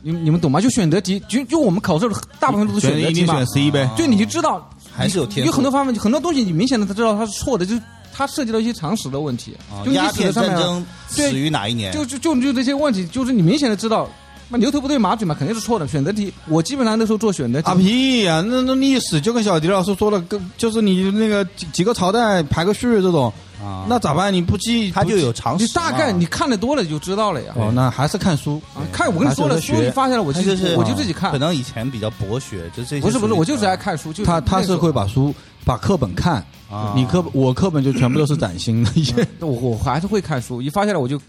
[0.00, 0.60] 你你们懂吗？
[0.60, 3.90] 就选择题，就就我们考试大部分都是选选择题嘛选，C 呗。
[3.96, 11.92] 就，你就知道还是有天赋有很多方面，很多东西你明显的他知道它是错的，就是它涉及到一些常识的问题啊，就历鸦片史的上面啊，战争对于哪一年？
[11.92, 14.08] 就就就就这些问题，就是你明显的知道
[14.48, 15.86] 那牛头不对马嘴嘛，肯定是错的。
[15.86, 23.32] 选择题，我基本上那时候做选择题啊，屁呀、那那历史就跟小迪老师说的，跟就是你那个几几个朝代排个序这种，
[23.62, 24.32] 啊，那咋办？
[24.32, 27.52] 你不记他就有常识你，大概你看的多了就知道了呀。
[27.56, 28.60] 哦，那还是看书。
[28.74, 31.38] 啊，看我跟你说了，书一发下来我就是我就自己看可。
[31.38, 35.34] 能以前比较博学，就这些不是不是，我就是爱看书，就是他他是会把书
[35.64, 39.14] 把课本看，啊，你课本我课本就全部都是崭新的一些。
[39.40, 41.20] 我我还是会看书，一发下来我就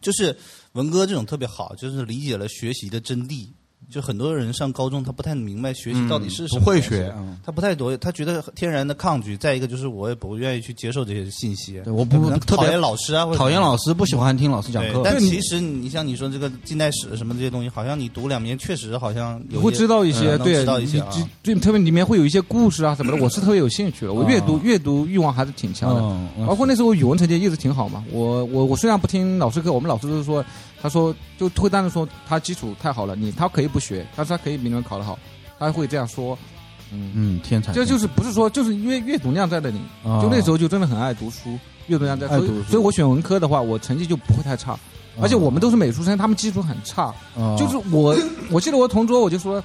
[0.00, 0.36] 就是
[0.72, 3.48] 文哥这种特别好，就是理解了学习的真谛。
[3.90, 9.36] 就很多人上高中，他不太明白学习到底是什么、不会学，嗯他不太多，他觉得天然的抗拒。
[9.36, 15.00] 再一个就是我也不愿意去接受这些信息，对我不能特别讨厌老师啊，或者讨厌老师，不喜欢听老师讲课。
[15.02, 24.12] 但其实你像你说这个近代史什么这些东西，好像你读两年，确实好像有你会知道一些，嗯对，知道一些啊你对，特别里面会有一些故事啊什么的，我是特别有兴趣的。
[24.12, 26.46] 我阅读阅读欲望还是挺强的。
[26.46, 30.44] 包括那时候语文成绩一直挺好嘛，我我我虽然不听老师课，我们老师都是说，
[30.80, 35.18] 他说就会当时说他基础太好了，你他可以不学，但是他可以比你们考得好，
[35.58, 36.38] 他会这样说，
[36.92, 40.22] 嗯，嗯，天才，这就是不是说就是因为阅读量在那里，啊。
[40.22, 44.78] 就那时候就真的很爱读书，阅读量在，所以所以我选文科的话，我成绩就不会太差，
[45.20, 47.56] 而且我们都是美术生，他们基础很差，啊。
[47.58, 48.16] 就是我
[48.50, 49.62] 我记得我同桌我就说。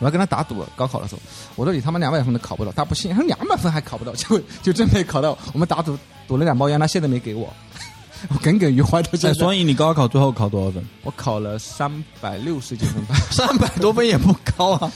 [0.00, 1.20] 我要跟他打赌了，高考的时候，
[1.56, 5.36] 我说你他妈两百分都考不到，他不信，他说两百分还考不到，结果 就真没考到。
[5.52, 7.52] 我们打赌赌了两包烟，他现在没给我，
[8.30, 9.38] 我耿耿于怀到现哎，在。
[9.38, 10.84] 所以你高考最后考多少分？
[11.02, 14.92] 我考了三百六十几分吧， 三百多分也不高啊！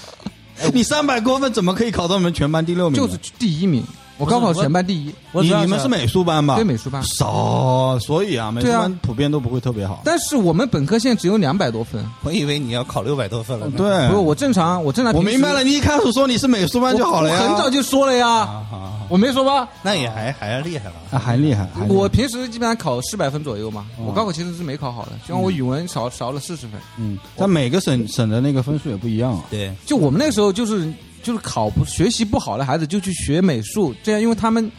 [0.72, 3.00] 你三百多分怎么可以考到我们全班第六名？
[3.00, 3.84] 就是第一名。
[4.18, 6.54] 我高考全班第一，我你你们是美术班吧？
[6.54, 7.02] 对美术班。
[7.02, 10.02] 少，所以啊，美术班普遍都不会特别好。
[10.04, 13.72] 但是我们本科线只有两百多分，我以为你要考六百多分了呢。
[13.76, 15.12] 对，不是我正常，我正常。
[15.14, 17.40] 我明白了，你一开始说你是美术班就好了呀。
[17.42, 18.62] 我很早就说了呀，
[19.08, 19.68] 我没说吧？
[19.82, 20.94] 那也还还是厉害了。
[21.10, 21.68] 啊，还厉害。
[21.88, 26.80] 我平时基本上考四百分左右嘛，哦我高考其实是没考好的，就像我语文少少了四十分。
[26.96, 29.44] 嗯，但每个省省的那个分数也不一样啊。
[29.50, 34.70] 对，就我们那个时候就是就是考不学习不好的孩子就去学美术，这样因为他们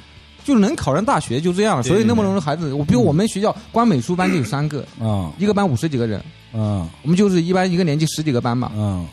[0.44, 6.20] 就能考上大学，就这样，对所以那么多孩子，我比如我们学校光美术班就有三个，啊一个班五十几个人，
[6.52, 9.08] 啊我们就是一般一个年级十几个班嘛，嗯。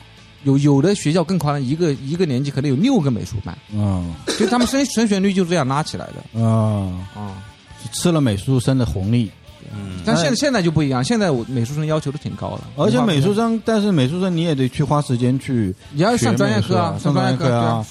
[0.44, 4.10] 有有的学校更夸张，一个一个年级可能有六个美术班，嗯。
[4.26, 6.42] 所以他们升升学率就这样拉起来的。
[6.42, 7.06] 啊！
[7.14, 7.44] 啊。
[7.92, 9.30] 吃了美术生的红利，
[9.72, 17.84] 嗯，但现在现在就不一样，现在我美术生要求都挺高了，而且美术生生，但是美术生你也得去花时间去你要上专业课啊，上专业课啊。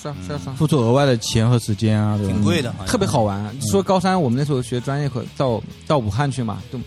[0.57, 2.17] 付出额外的钱和时间啊？
[2.17, 3.43] 挺贵的，特别好玩。
[3.71, 6.77] 说高三，我们那时候学专业课，到到武汉去嘛，就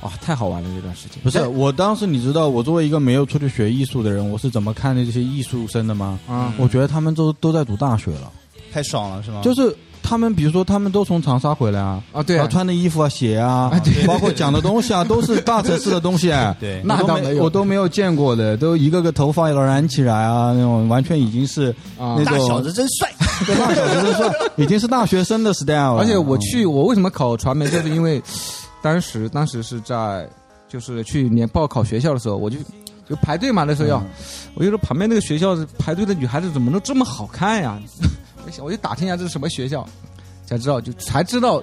[0.00, 1.18] 哇太好玩了这段时间。
[1.22, 6.18] 不是，我当时你知道，我作为一个没有出去学艺术的人，我是怎么看待这些艺术生的吗？
[6.28, 8.32] 啊，我觉得他们都都在读大学了，
[8.72, 9.40] 太爽了，是吗？
[9.42, 9.76] 就是
[10.08, 12.38] 他们，比如说他们都从长沙回来啊，啊对。
[12.38, 17.44] 啊穿的衣服啊、鞋啊啊对，包括讲的东西啊，都是大城市的东西，哎， 对，那我都倒没有。
[17.44, 22.16] 我都没有见过的，都一个个头发要染起来啊，那种完全已经是啊。
[22.16, 23.12] 那种大小子真帅。
[23.46, 25.98] 对大小子真帅已经是大学生的 style 了。
[26.00, 28.22] 而且我去，我为什么考传媒，就是因为
[28.82, 30.26] 当时当时是在
[30.68, 32.56] 就是去年报考学校的时候，我就
[33.08, 34.02] 就排队嘛，那时候要，
[34.54, 37.78] 我就说旁边那个学校排队的女孩子怎么都这么好看呀？
[38.62, 39.86] 我就打听一下这是什么学校，
[40.46, 41.62] 才知道就才知道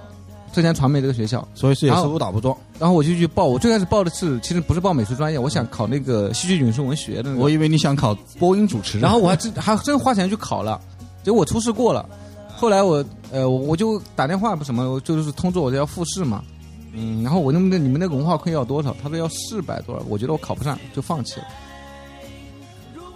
[0.54, 1.46] 浙江传媒这个学校。
[1.54, 2.56] 所以是也是误打误撞。
[2.80, 7.42] 然后我就去报，我最开始报的是其实不是报美术专业，我想考那个戏剧影视文学的那个。
[7.42, 10.80] 我以为你想考播音主持，然后我还真还真花钱去考了，
[11.24, 12.08] 结果我初试过了。
[12.56, 16.42] 后来我呃我我就打电话不什么，就是通知我要复试嘛，
[16.94, 18.96] 嗯，然后我那那你们那个文化课要多少？
[19.04, 21.48] 他说要四百多少，我觉得我考不上，就放弃了。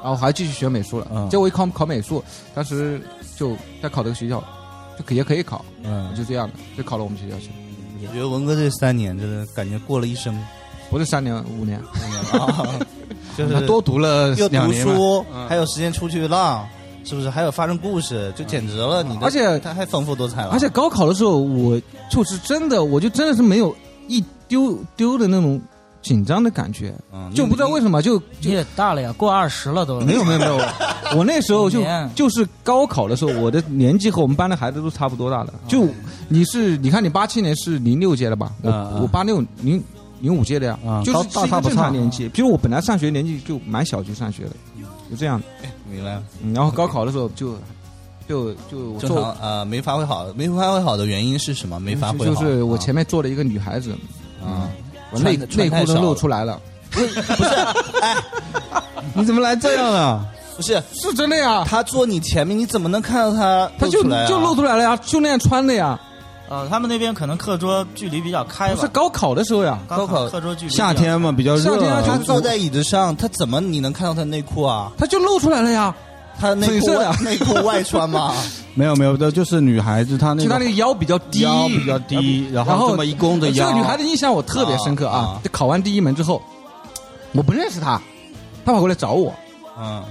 [0.01, 3.01] 然后还继续学美术了，嗯结果一考考美术，当时
[3.39, 4.43] 就在考这个学校，
[4.97, 7.53] 就可也可以考，嗯，就这样的，就考了我们学校去了。
[8.01, 10.37] 我觉得文哥这三年真的感觉过了一生，
[10.89, 12.79] 不是三年五年五年，
[13.37, 16.67] 就是他多读了又读两年嘛书，还有时间出去浪，
[17.05, 17.29] 是不是？
[17.29, 19.01] 还有发生故事，就简直了！
[19.03, 23.75] 你的而且他还丰富多彩了，而且高考的时候，我就是真的，我就真的是没有
[24.07, 25.61] 一丢丢的那种
[26.01, 29.99] 紧张的感觉，嗯就不知道为什么就你也大了呀，过二十了都。
[30.01, 30.57] 没有没有没有，
[31.17, 31.83] 我那时候就
[32.15, 35.53] 就是高考的时候，我的年纪和我们班的孩子都差不多大的。
[35.67, 35.87] 就
[36.27, 38.51] 你是你看你八七年是零六届的吧？
[38.61, 39.83] 我我八六零
[40.21, 40.79] 零五届的呀。
[40.85, 42.29] 啊，就是大差不差年纪。
[42.29, 44.51] 比如我本来上学年纪就蛮小就上学了，
[45.09, 45.41] 就这样。
[45.91, 47.57] 明白了，嗯然后高考的时候就
[48.27, 51.79] 就就正做常呃没发挥好，没发挥好的原因是什么？
[51.79, 53.91] 没发挥好，就是我啊前面坐了一个女孩子，
[54.45, 54.69] 啊，
[55.11, 56.59] 我内内裤都露出来了，
[59.13, 60.25] 你怎么来这样了？
[60.55, 61.63] 不是是真的呀。
[61.65, 65.99] 他坐你前面，你怎么能看到他他就就露出来了呀，就那样穿的呀。
[66.49, 68.75] 呃，他们那边可能课桌距离比较开吧。
[68.75, 74.91] 不是高考的时候呀，高考课桌距离夏天嘛比较热，夏天啊他坐在椅子上，他怎么你能看到他内裤啊？
[74.97, 75.93] 他就露出来了呀，
[76.39, 76.87] 他内裤
[77.23, 78.33] 内裤外穿吗？
[78.73, 85.39] 没有没有的，就是女孩子她那个就她那个腰比较低，腰比较低，然然后这么一弓着这，个女孩的印象我特别深刻啊！
[85.43, 86.41] 就考完第一门之后，
[87.33, 88.01] 我不认识她，
[88.63, 89.33] 她跑过来找我。
[89.77, 90.03] 嗯，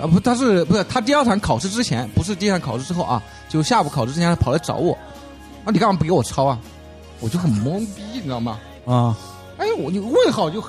[0.00, 4.92] 啊不，她是不是她第二场考试之前，不是第一场考试之后啊，就下午考试之前，她跑来找我，
[5.64, 6.58] 啊，你干嘛不给我抄啊？
[7.20, 8.58] 我就很懵逼，你知道吗？
[8.86, 9.16] 啊
[9.56, 10.62] 哎，我就问号就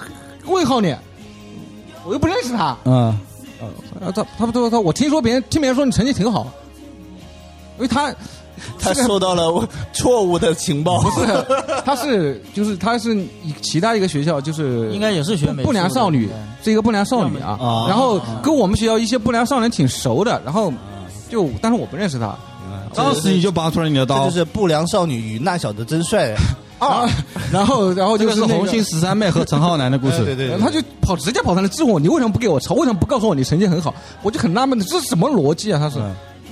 [0.45, 0.95] 问号你，
[2.05, 2.77] 我又不认识他。
[2.85, 3.17] 嗯啊，
[3.99, 6.47] 呃他他不他他，我听说别人听别人说你成绩挺好，
[7.77, 8.13] 因为他
[8.79, 11.01] 他收到了错误的情报。
[11.01, 11.45] 不是，
[11.85, 13.17] 他是就是他是
[13.61, 16.29] 其他一个学校就是应该也是学不良少女，
[16.63, 17.57] 是一个不良少女啊。
[17.87, 20.71] 然后跟我们学校一些不良少年挺熟的，然后
[21.29, 22.35] 就但是我不认识他
[22.93, 26.33] 当时你就拔出来你的刀这就，是不良少女与那小子真帅
[26.79, 27.09] 啊。
[27.51, 30.23] 然后然后这就是红星十三妹和陈浩南的故事。
[30.25, 32.73] 对对他就跑直接跑上来质问我，你为什么不给我抄？
[32.75, 33.93] 为什么不告诉我你成绩很好？
[34.21, 35.79] 我就很纳闷的，这是什么逻辑啊？
[35.79, 35.99] 他是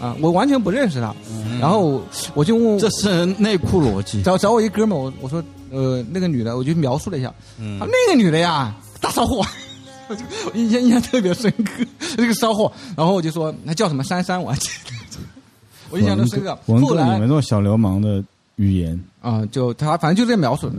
[0.02, 1.14] 啊，我完全不认识他。
[1.62, 2.02] 然后
[2.34, 4.22] 我就问，这是内裤逻辑。
[4.22, 9.46] 找找我一哥们儿，我我说呃那个女的，我就描述了一下，嗯啊那个女的呀，大骚货，
[10.10, 11.86] 我就我印象印象特别深刻，
[12.18, 12.72] 这个骚货。
[12.98, 15.20] 然后我就说那叫什么珊珊，我还记得，
[15.90, 16.58] 我印象都深刻。
[16.66, 18.22] 文哥，你们这种小流氓的
[18.58, 20.72] 语言，啊、就他反正就这描述，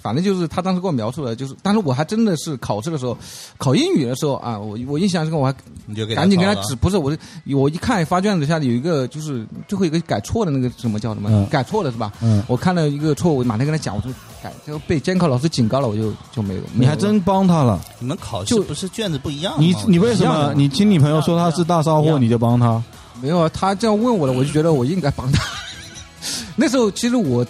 [0.00, 3.18] 反正就是他当时给我描述的，就是，当时我还真的是考试的时候，
[3.58, 5.52] 考英语的时候啊，我我印象深刻，我还
[5.86, 7.16] 你就给赶紧跟他指，不是我
[7.52, 12.12] 我一看发卷子下里有一个就是最后一个改错的那个什么叫什么、嗯改错了是吧？
[12.20, 14.08] 嗯我看到一个错误，我马上跟他讲，我就
[14.40, 16.60] 改，就被监考老师警告了，我就就没有。
[16.74, 17.80] 你还真帮他了。
[17.98, 19.58] 你们考试就不是卷子不一样吗？
[19.60, 22.80] 你你为什么你听你朋友说他是大骚货，你就帮他？
[23.20, 23.50] 没有啊？
[23.52, 25.42] 他这样问我了，我就觉得我应该帮他。
[26.56, 27.44] 那时候其实我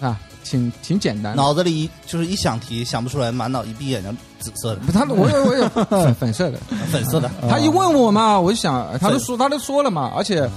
[0.00, 1.42] 啊，挺挺简单的。
[1.42, 6.58] 脑子里一就是一想题想不出来，满脑一闭眼睛紫色的、他我有我有 粉粉色的，
[6.90, 7.30] 粉色的。
[7.48, 10.48] 他一问我嘛，我就想，他都说他都说了嘛，而且，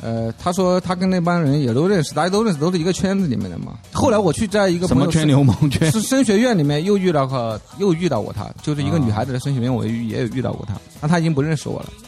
[0.00, 3.74] 呃，他说他跟那帮人也都认识，大家都认识，都是一个圈子里面的嘛。
[3.92, 5.26] 后来我去在一个什么圈？
[5.26, 5.90] 流氓圈？
[5.90, 12.05] 是升学院里面又遇到过，又遇到过他，就是一个女孩子的升学院，我也也有遇到过他，那他已经不认识我了，啊，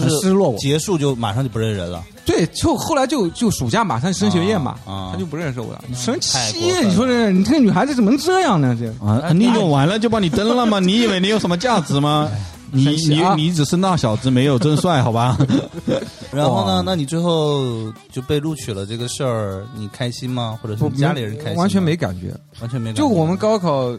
[0.00, 0.58] 就是失落我。
[0.58, 2.02] 结束就马上就不认人了。
[2.24, 6.38] 对，就后来就就暑假马上升学宴嘛，啊啊他就不认识我了，生气
[6.82, 8.76] 你说这你这个女孩子怎么能这样呢？
[8.78, 10.80] 这啊，你用完了就把你登了吗？
[10.84, 12.28] 你以为你有什么价值吗？
[12.72, 15.38] 你你你只是那小子没有真帅，好吧？
[16.32, 16.82] 然后呢？
[16.84, 17.62] 那你最后
[18.10, 20.58] 就被录取了这个事儿，你开心吗？
[20.60, 21.54] 或者是家里人开心？
[21.56, 22.34] 完全没感觉。
[22.60, 23.00] 完全没感觉。
[23.00, 23.92] 就我们高考，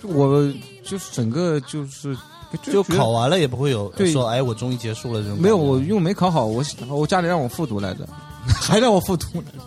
[0.00, 0.40] 就我
[0.84, 2.16] 就是整个就是
[2.62, 5.38] 就考完了也不会有对说哎我终于结束了这种。
[5.40, 8.08] 没有，我因为没考好，我我家里让我复读来着，
[8.46, 9.58] 还让我复读来着。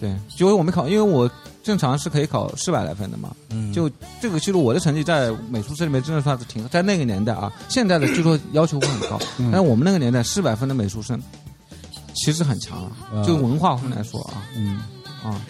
[0.00, 1.28] 对，因为我没考，因为我
[1.62, 3.34] 正常是可以考四百来分的嘛。
[3.50, 3.90] 嗯就
[4.20, 11.20] 这个，其实我的成绩在美术生里面真的算是挺，在那个年代啊，现在的据说要求会很高，但是我们那个年代四百分的美术生
[12.14, 14.80] 其实很强啊，嗯就文化分来说啊，嗯，
[15.24, 15.40] 啊，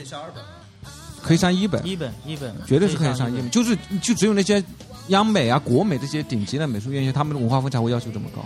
[1.22, 3.36] 可以上一本，一本一本绝对是可以上一。
[3.36, 4.64] 本，就是就只有那些
[5.08, 8.42] 央美啊、国美这些顶级的美术院校，他们的文化分才会要求这么高。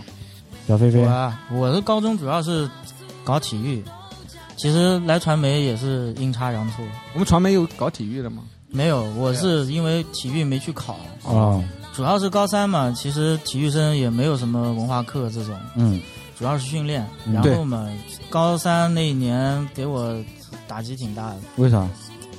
[0.67, 2.69] 小飞飞我，啊，我的高中主要是
[3.23, 3.83] 搞体育，
[4.55, 6.85] 其实来传媒也是阴差阳错。
[7.13, 8.43] 我们传媒有搞体育的吗？
[8.69, 11.61] 没有，我是因为体育没去考，啊，
[11.93, 16.01] 主要是高三嘛，其实体育生也没有什么文化课这种，嗯，
[16.39, 17.05] 主要是训练。
[17.25, 17.87] 嗯然后嘛，
[18.29, 20.15] 高三那一年给我
[20.67, 21.87] 打击挺大的，为啥？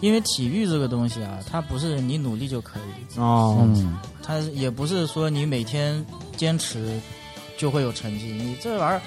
[0.05, 6.05] 因为体育这个东西啊，它不是你努力就可以，哦，嗯，它也不是说你每天
[6.37, 7.01] 坚持
[7.57, 8.27] 就会有成绩。
[8.27, 9.01] 你这玩意儿，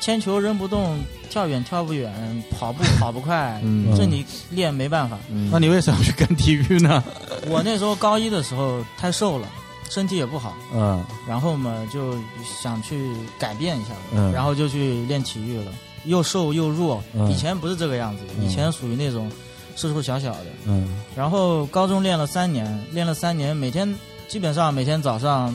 [0.00, 0.98] 铅球扔不动，
[1.30, 2.12] 跳远跳不远，
[2.50, 3.96] 跑步跑不快，嗯。
[3.96, 5.18] 这你练没办法。
[5.30, 5.48] 嗯。
[5.50, 7.02] 那你为什么去干体育呢？
[7.48, 9.48] 我那时候高一的时候太瘦了，
[9.88, 11.02] 身体也不好，嗯。
[11.26, 14.30] 然后嘛就想去改变一下，嗯。
[14.30, 15.72] 然后就去练体育了，
[16.04, 17.02] 又瘦又弱。
[17.14, 17.30] 嗯。
[17.32, 19.30] 以前不是这个样子，嗯以前属于那种
[19.76, 20.46] 瘦瘦小小的。
[20.66, 23.92] 嗯然后高中练了三年，练了三年，每天
[24.28, 25.54] 基本上每天早上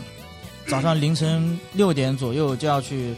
[0.68, 3.14] 早上凌晨六点左右就要去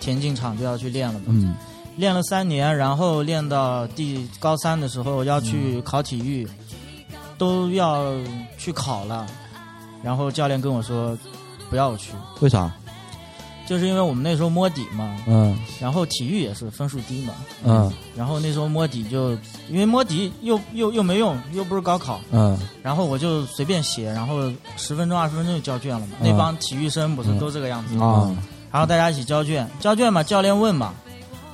[0.00, 1.26] 田径场就要去练了嘛。
[1.28, 1.54] 嗯
[1.96, 6.48] 练了三年，然后练到第高三的时候要去考体育，
[7.36, 8.14] 都要
[8.56, 9.26] 去考了。
[10.02, 11.16] 然后教练跟我说
[11.68, 12.72] 不要去，为啥？
[13.72, 17.32] 就是因为我们那时候摸底嘛，嗯然后体育也是分数低嘛，
[17.64, 19.30] 嗯然后那时候摸底就
[19.70, 26.16] 因为摸底又又又没用，又不是高考，嗯然后我就随便写，然后十分钟二十分钟就交卷了嘛。
[26.20, 28.06] 嗯那帮体育生不是都这个样子吗？
[28.06, 28.36] 啊，
[28.70, 30.92] 然后大家一起交卷，交卷嘛，教练问嘛，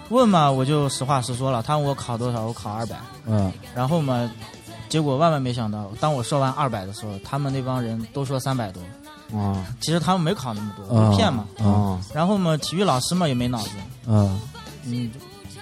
[0.08, 2.96] 问嘛，我就实话实说了，他问我考多少，我考二百。
[3.26, 4.28] 嗯然后嘛，
[4.88, 8.82] 结果万万没想到，当我说完二百的时候，他们那帮人都说三百多。
[9.34, 9.66] 啊。
[9.80, 11.46] 其实他们没考那么多，啊就骗嘛。
[11.58, 13.70] 啊，然后嘛，体育老师嘛也没脑子，
[14.06, 14.40] 嗯
[14.84, 15.10] 嗯，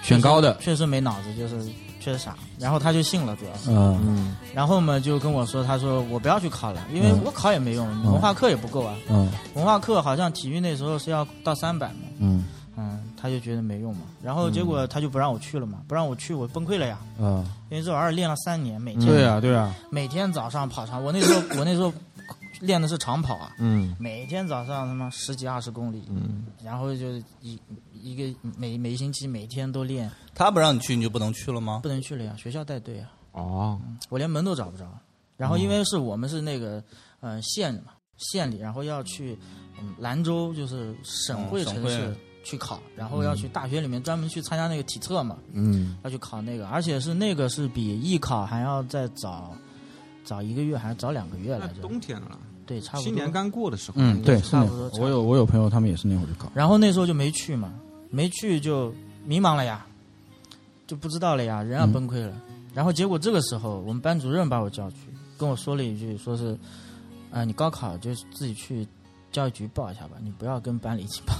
[0.01, 0.55] 选高的。
[0.59, 1.63] 确实没脑子，就是
[1.99, 2.35] 确实傻。
[2.59, 3.69] 然后他就信了，主要是。
[3.71, 4.35] 嗯嗯。
[4.53, 7.21] 然后嘛，就跟我说，他说我不要去考了，因为嗯。
[7.25, 8.95] 我考也没用，文化课也不够啊。
[9.09, 9.29] 嗯。
[9.55, 12.45] 文化课好像体育那时候是要到三百嘛，嗯。
[12.79, 14.01] 嗯，他就觉得没用嘛。
[14.21, 16.99] 然后结果他就不让我去了嘛，不让我去，我崩溃了呀。
[17.19, 21.91] 嗯，因为这玩意儿练了三年，每天、对呀对呀，每天早上跑长，我那时候我那时候
[22.61, 23.95] 练的是长跑啊，嗯。
[23.99, 27.59] 每天早上他妈十几二十公里，嗯，然后就一
[27.93, 31.79] 一个每每星期每天都练，他不让你去，你就不能去了吗？
[31.83, 34.85] 不能去了呀，学校带队啊，哦，我连门都找不着。
[35.35, 36.83] 然后因为是我们是那个
[37.19, 39.37] 呃县嘛，县里，然后要去
[39.79, 41.89] 嗯兰州就是省会哦省会。
[41.89, 45.97] 城市去考，然后要去大学里面专门去参加那个体测嘛，嗯。
[46.03, 49.53] 要去考那个，而且是那个是比艺考还要再早
[50.23, 51.81] 早一个月还是早两个月来着？
[51.81, 53.03] 冬天了，对，差不多。
[53.03, 57.73] 新年刚过的时候，嗯对，是那差不多我有我有朋友他们也是那会儿就搞，然后那时候就没去嘛，
[58.11, 58.93] 没去就
[59.25, 59.85] 迷茫了呀，
[60.85, 62.33] 就不知道了呀，人要嗯崩溃了。
[62.73, 64.97] 然后结果这个时候，我们班主任把我叫去，
[65.37, 66.55] 跟我说了一句，说是，
[67.31, 68.87] 啊、你高考就自己去
[69.31, 71.33] 教育局报一下吧，你不要跟班里一起报。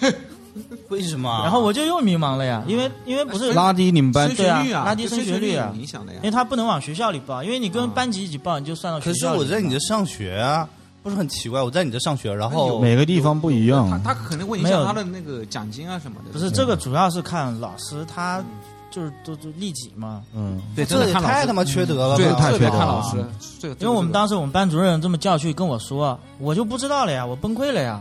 [0.88, 1.40] 为什么？
[1.42, 6.30] 然后我就又迷茫了呀，因为因为不是，拉低你们班升对啊学率啊，拉低升学率啊有影响的呀因为。
[6.30, 10.68] 他不能往学校里报，因为你跟啊班级一起报，你就算到学可是我在你这上学啊，
[11.02, 11.62] 不是很奇怪？
[11.62, 16.32] 我在你这上学，然后每个地方不一样他他可能会影响他的那个奖金啊什么的。
[16.32, 18.42] 不是这个主要是看老师他
[18.90, 22.40] 就是都都利己嘛，嗯对，真的这也太他妈缺德了对，吧！
[22.40, 23.24] 特别太缺德了看老师，
[23.58, 28.00] 这个因为我们当时我们班主任这么叫去跟我说，我就不知道了呀，我崩溃了呀，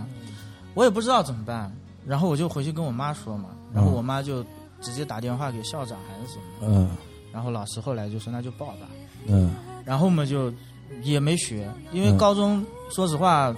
[0.75, 1.71] 我也不知道怎么办，
[2.05, 4.43] 然后我就回去跟我妈说嘛，然后我妈就
[4.81, 6.89] 直接打电话给校长还是什么，嗯。
[7.31, 8.87] 然后老师后来就说那就报吧，
[9.27, 9.55] 嗯。
[9.85, 10.53] 然后我们就
[11.01, 12.17] 也没学，因为嗯。
[12.17, 13.55] 高中说实话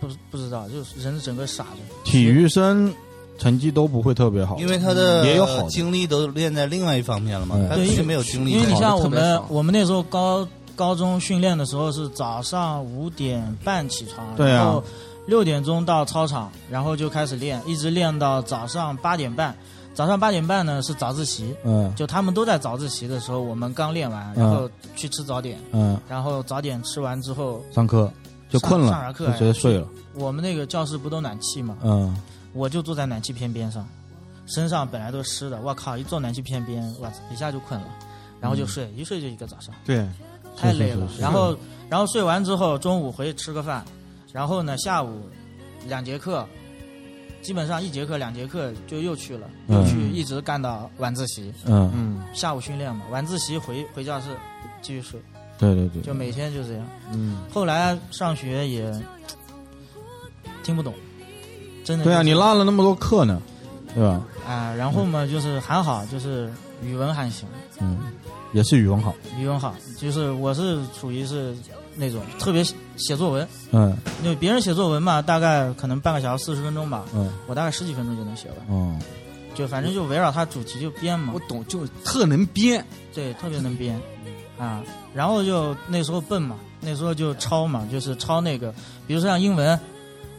[0.00, 2.92] 不不知道，就是人整个傻着，体育生
[3.38, 5.68] 成绩都不会特别好，因为他的也有好的。
[5.68, 14.56] 精力都练在另外一方面了嘛他必须没有精力因为你像我们我们那时候高高中训练的时候是早上五点半起床，对啊。
[14.56, 14.82] 然后
[15.26, 19.54] 六点钟到操场，然后就开始练，一直练到早上八点半。
[19.94, 21.94] 早上八点半呢是早自习，嗯。
[21.94, 24.42] 就他们都在早自习的时候，我们刚练完，嗯。
[24.42, 28.10] 然后去吃早点，嗯，然后早点吃完之后，上课
[28.50, 32.16] 就困了上了，完课就直接睡了，我们那个教室不都暖气嘛，嗯。
[32.52, 33.86] 我就坐在暖气片边上，
[34.46, 37.86] 身上本来都湿的，我靠，一坐暖气片边，我操，一下就困了，
[38.40, 39.72] 然后就睡，一睡就一个早上。
[39.84, 40.04] 对，
[40.56, 41.06] 太累了。
[41.06, 41.16] 是是。
[41.18, 41.22] 是。
[41.22, 41.56] 然后，
[41.88, 43.84] 然后睡完之后，中午回去吃个饭，
[44.34, 45.30] 然后呢，下午
[45.86, 46.44] 两节课，
[47.40, 49.78] 基本上一节课、两节课就又去了，嗯。
[49.78, 51.54] 又去一直干到晚自习。
[51.66, 54.26] 嗯，嗯下午训练嘛，晚自习回回教室
[54.82, 55.20] 继续睡，
[55.56, 56.84] 对对对，就每天就这样。
[57.12, 58.92] 嗯，后来上学也
[60.64, 60.92] 听不懂，
[61.84, 63.40] 真的、对啊，你落了那么多课呢，
[63.94, 64.20] 对吧？
[64.44, 67.98] 啊、然后嘛，就是还好，就是语文还行，嗯，
[68.52, 71.56] 也是语文好，语文好，就是我是属于是
[71.96, 72.64] 那种特别
[72.96, 73.48] 写作文。
[73.72, 73.96] 嗯。
[74.22, 77.30] 因为别人写作文嘛，大概可能半个小时四十分钟吧，嗯。
[77.46, 78.98] 我大概十几分钟就能写完，嗯，
[79.54, 81.32] 就反正就围绕它主题就编嘛。
[81.34, 84.00] 我，懂，就特能编，对，特别能编，
[84.58, 84.82] 啊，
[85.14, 88.72] 然后就那时候笨嘛，那时候就抄嘛，就是抄那个，
[89.06, 89.78] 比如说像英文，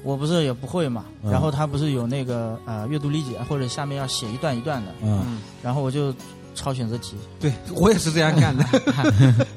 [0.04, 1.32] 我不是也不会嘛，嗯。
[1.32, 5.40] 然后他不是有那个呃阅读理解或者下面要写一段一段的，嗯。
[5.62, 6.14] 然后我就
[6.56, 8.66] 抄选择题，对我也是这样干的。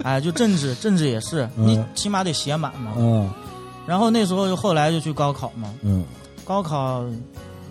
[0.03, 1.67] 啊， 就政治政治也是，嗯。
[1.67, 3.31] 你起码得写满嘛，嗯。
[3.87, 6.05] 然后那时候就后来就去高考嘛，嗯。
[6.45, 7.05] 高考，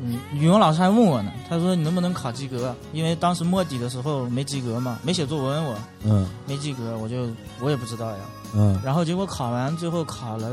[0.01, 2.73] 嗯，语文老师还问我呢，他说你能不能考及格？
[2.93, 6.27] 因为当时摸底的时候没及格嘛，没写作文我嗯。
[6.47, 7.27] 没及格，我就
[7.59, 8.17] 我也不知道呀。
[8.55, 10.51] 嗯，然后结果考完，最后考了，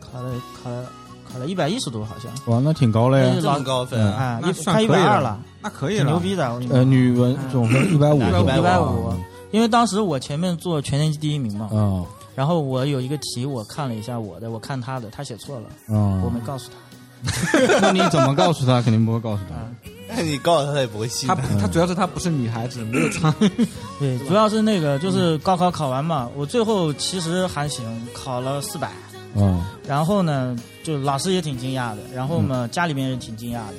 [0.00, 0.30] 考了
[0.62, 0.90] 考了考
[1.38, 3.34] 了一百一十多，好像哇，那挺高了呀。
[3.40, 6.52] 这么高分嗯啊，他一百二了，那可以了，牛逼的。
[6.52, 9.12] 我跟你呃，说语文总分一百五，一百五
[9.50, 12.04] 因为当时我前面做全年级第一名嘛，嗯
[12.34, 16.76] 然后我有一个题我看了一下我的，我看他的，他写错了，嗯，我没告诉他。
[17.80, 18.82] 那你怎么告诉他？
[18.82, 19.54] 肯定不会告诉他。
[20.08, 21.36] 那你告诉他，他也不会信他。
[21.60, 23.32] 他主要是他不是女孩子，没有穿。
[24.00, 28.90] 对，主要是那个就是高考考完嘛，我最后其实还行，考了四百。
[29.34, 29.62] 嗯。
[29.86, 33.74] 然后呢，就老师也挺惊讶的，然后嘛，家里面也挺惊讶的，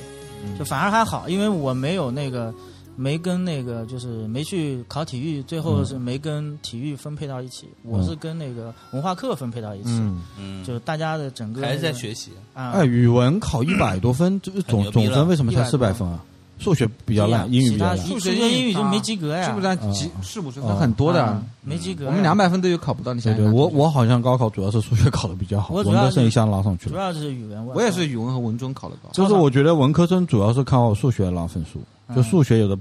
[0.58, 2.54] 就反而还好，因为我没有那个
[2.95, 12.32] 没跟那个就是没去考体育，最后是没跟体育分配到一起，我是跟那个文化课分配到一起，嗯，嗯，就大家的整个还是在学习。
[12.54, 12.72] 啊。
[12.72, 16.24] 哎，，语文考一百多分，这个总总分为什么才100四百分啊？
[16.64, 17.97] 数学比较烂，英语比较烂。
[17.97, 19.76] 数学、英语就没及格呀，是不是？
[19.93, 21.43] 及是不是分很多的？
[21.61, 22.05] 没及格。
[22.07, 26.91] 我们两百分都有考不到，你想对对，我我好像高考主要是数学考的比较好，文科生一下拉上去了。
[26.91, 29.09] 主要是语文，我也是语文和文综考的高。
[29.11, 31.82] 就是我觉得文科生主要是靠数学拉分数，
[32.16, 32.78] 就数学有的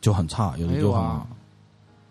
[0.00, 1.02] 就很差，有的就很。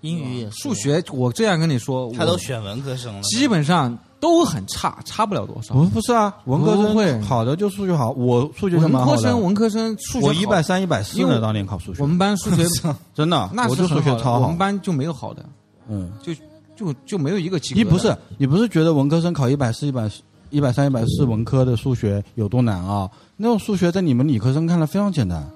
[0.02, 5.76] 英语数学，我这样跟你说，他都选文科生了，基本上都很差，差不了多少。
[5.76, 12.02] 不不是啊，文科生会好的就数学好，我数学文科生文科生数学我一百三一百四呢，当年考数学。
[12.02, 12.66] 我们班数学
[13.14, 14.40] 真的，那我就数学超好。
[14.40, 15.46] 我们班就没有好的，
[15.88, 16.34] 嗯，就
[16.76, 17.78] 就就没有一个及格。
[17.78, 20.10] 你不是你不是觉得文科生考一百四一百
[20.50, 23.08] 一百三一百四文科的数学有多难啊？
[23.38, 25.48] 那种数学在你们理科生看来非常简单。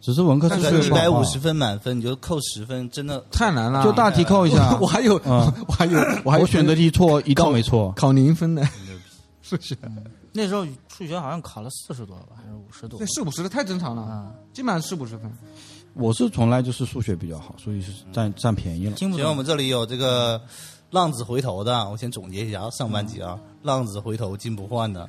[0.00, 3.82] 只是文科数学一百五十分满分，你就扣十分，真的太难了。
[3.82, 4.76] 就大题扣一下。
[4.80, 8.66] 我还有，我还有，我还有选择题错一道没错，考零分的
[9.42, 9.76] 数学。
[10.32, 13.00] 那时候数学好像考了四十多吧，还是五十多？
[13.00, 15.32] 那四五十的太正常了啊，基本上四五十分。
[15.94, 18.96] 我是从来就是数学比较好，所以是占占便宜了。
[18.96, 20.40] 行，我们这里有这个
[20.90, 25.08] 浪子回头的，我先总结一下上半集啊，浪子回头金不换的，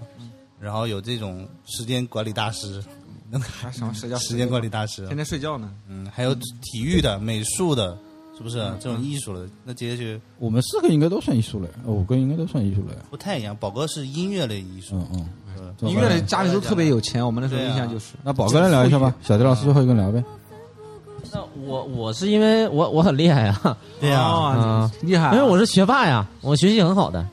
[0.59, 2.81] 然后有这种时间管理大师。
[3.39, 5.05] 还什么睡觉时间管理大师？
[5.07, 5.69] 天天睡觉呢。
[5.89, 7.97] 嗯，还有体育的、美术的，
[8.37, 9.47] 是不是这种艺术的？
[9.63, 12.93] 那接下去我们四个应该都算艺术类，五个应该都算艺术类。
[13.09, 14.95] 不太一样，宝哥是音乐类艺术。
[15.13, 18.13] 嗯嗯，音乐类家里都特别有钱，我们那时候印象就是。
[18.23, 20.23] 那宝哥来聊一下吧，小迪老师最后一个聊呗。
[21.33, 27.27] 那我我是因为我我很厉害呀，对呀，厉害，因为我是学霸呀，我学习很好的。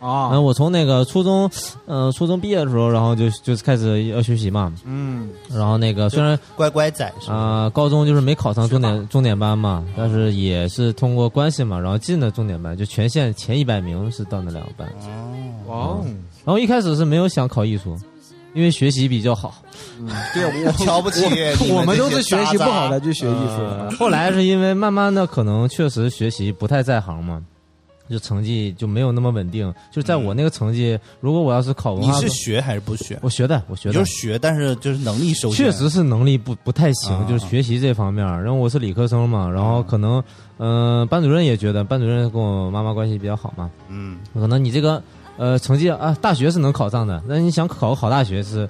[0.00, 1.48] 啊，嗯，我从那个初中，
[1.84, 14.88] 呃，初中毕业的时候，然后就就开始要学习嘛，嗯，然后那个虽然乖乖仔啊，高中就是没考上重点重点班嘛，但是也是通过关系嘛，然后进了重点班，就全县前一百名是到那两个班。
[15.66, 16.02] 哦，
[16.44, 17.94] 然后一开始是没有想考艺术，
[18.54, 19.54] 因为学习比较好。
[19.98, 21.22] 嗯，对我瞧不起
[21.70, 23.96] 我们都是学习不好的就学艺术。
[23.98, 27.42] 后来是因为慢慢的可能确实学习不太在行嘛。
[28.10, 33.16] 就成绩就没有那么稳定，就在我那个成绩，如果我要是考文化，你是学还是不学？
[33.22, 38.26] 我学的，我学的，就是学，但是就是能力收，确实是能力不不太行，就是学习这方面。
[38.26, 40.22] 然后我是理科生嘛，然后可能，
[40.58, 45.00] 嗯，班主任也觉得，班主任跟我妈妈关系比较好嘛，嗯，可能你这个，
[45.38, 48.68] 呃，成绩啊，大学是能考上的，那你想考个好大学是。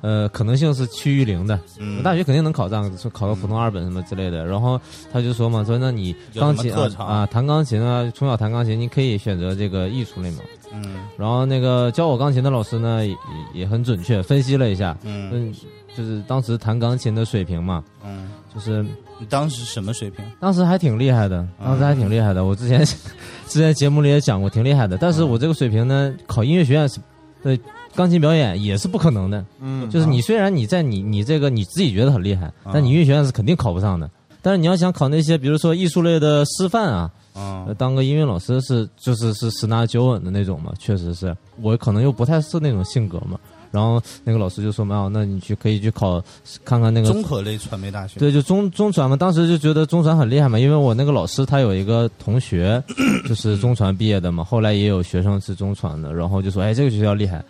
[0.00, 1.58] 呃，可能性是趋于零的。
[1.78, 4.46] 嗯，大学肯定能考上，考个普通二本什么之类的。
[4.46, 4.80] 然后
[5.12, 10.38] 他就说嘛，说那你钢琴啊啊，弹钢琴啊，从小弹钢琴，你可以选择这个艺术类嘛。
[10.72, 10.96] 嗯。
[11.16, 13.16] 然后那个教我钢琴的老师呢，也
[13.52, 14.96] 也很准确分析了一下。
[15.02, 15.54] 嗯。
[15.96, 17.84] 就是当时弹钢琴的水平嘛。
[18.04, 18.30] 嗯。
[18.54, 18.82] 就是
[19.18, 20.24] 你当时什么水平？
[20.40, 22.44] 当时还挺厉害的，当时还挺厉害的。
[22.44, 22.84] 我之前
[23.46, 24.96] 之前节目里也讲过，挺厉害的。
[24.96, 26.98] 但是我这个水平呢，考音乐学院是，
[27.42, 27.60] 对。
[28.00, 34.08] 钢琴表演也是不可能的，嗯，就是你虽然你在你你这个你自己觉得很厉害，但你音乐学院是肯定考不上的。
[34.40, 43.38] 但是你要想考那些，比如说艺术类的师范啊，啊，当个音乐老师是就是是十拿九稳的那种嘛，确实是我可能又不太是那种性格嘛。
[43.70, 46.20] 然后那个老师就说嘛，那你去可以去考
[46.64, 49.14] 看看那个综合类传媒大学，对，就中中传嘛。
[49.14, 52.82] 当时就觉得中传很厉害嘛，因为我那个老师他有一个同学
[53.28, 57.44] 就是中传毕业的嘛，后来也有学生是中传的，然后就说哎这个学校厉害。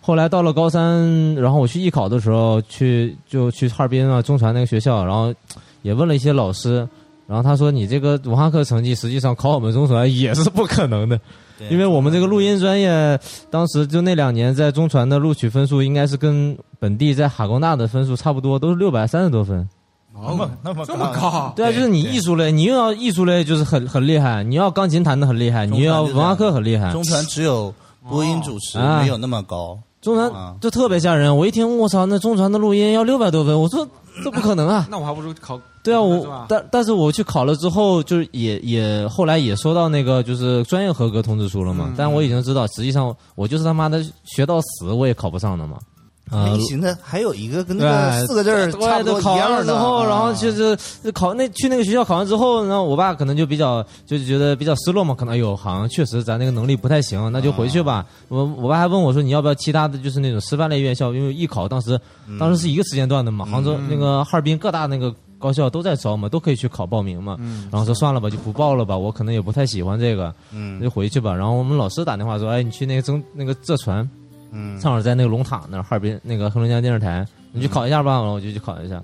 [0.00, 5.32] 后来到了高三，然后我去艺考的时候，去就去哈尔滨啊中传那个学校，然后
[5.82, 6.88] 也问了一些老师，
[7.26, 11.20] 然后他说你这个文化课成绩实际上考我们中传也是不可能的，
[11.70, 13.18] 因为我们这个录音专业
[13.50, 19.68] 当时就那两年在中传的录取分数应该是跟本地在哈工大的分数差不多，都是六百三十多分。
[20.12, 21.52] 那么那么这么高？
[21.54, 26.90] 对啊，就是你艺术类，你又要艺术类就是很很厉害，你要钢琴弹的很厉害，你又要文化课很厉害。
[26.90, 27.72] 中传只有
[28.08, 29.78] 播音主持没有那么高。
[30.00, 33.86] 中传就特别吓人，我一听我操，那中传的录音要六百多分，我说
[34.24, 34.86] 这不可能啊！
[34.90, 45.78] 那我还不如考对啊，我但但是我去考了之后，就是也也后来也收到那个就是专业合格通知书了嘛，但我已经知道，实际上我就是他妈的学到死我也考不上的嘛。
[46.30, 49.64] 还行的，还有一个跟那个四个字儿差不多一样的。
[49.64, 50.76] 之后，然后就是
[51.12, 58.06] 考那去那个学校考完之后，然后我爸可能就比较就觉得比较失落嘛，可能哎呦，好像确实咱那个能力不太行，那就回去吧。
[58.28, 62.00] 我我爸还问我说你要不要其他的就是那种师范类院校，因为艺考当时
[62.38, 67.36] 当时是一个时间段的嘛，杭州那个哈尔滨各大那个高校都在招嘛，都可以去考报名嘛。
[67.72, 71.34] 然后说算了吧，就不报了吧，我可能也不太喜欢这个，嗯就回去吧。
[71.34, 74.08] 然后我们老师打电话说，哎，你去那个中那个浙传。
[74.52, 79.02] 嗯，正好在那个龙塔那儿，哈尔滨那个黑龙江电视台，你去考一下吧，我就去考一下。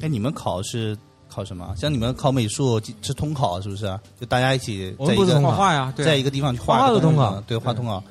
[0.00, 0.96] 哎，你们考是
[1.28, 1.74] 考什么？
[1.76, 3.86] 像你们考美术是通考是不是？
[4.20, 8.02] 就大家一起我在一个画画呀，对，在一个地方去画画个的通考对，画通考。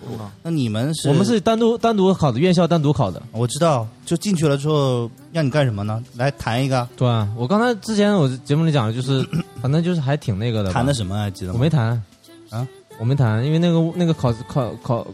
[0.42, 1.08] 那你们是？
[1.08, 3.22] 我们是单独单独考的，院校单独考的。
[3.32, 6.04] 我知道，就进去了之后让你干什么呢？
[6.16, 9.26] 来谈一个，对啊，我刚才之前我节目里讲的就是，
[9.62, 10.74] 反正就是还挺那个的吧。
[10.74, 11.58] 弹的什么啊记得吗？
[11.58, 12.02] 我没谈
[12.50, 12.68] 啊，
[13.00, 15.08] 我没谈，因为那个那个考考考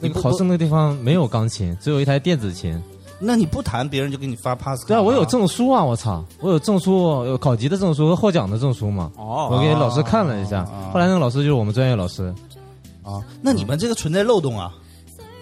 [0.00, 2.82] 那个考试那个地方没有钢琴，只有一台电子琴。
[3.22, 4.88] 那你不弹，别人就给你发 pass 卡。
[4.88, 5.84] 对啊，我有证书啊！
[5.84, 9.12] 我操，我有证书，有考级的证书和获奖的证书嘛。
[9.16, 12.34] 哦，我给老师看了一下哦，后来那个老师就是我们专业老师。
[13.02, 13.22] 啊。
[13.42, 14.72] 那你们这个存在漏洞啊！
[14.72, 14.80] 是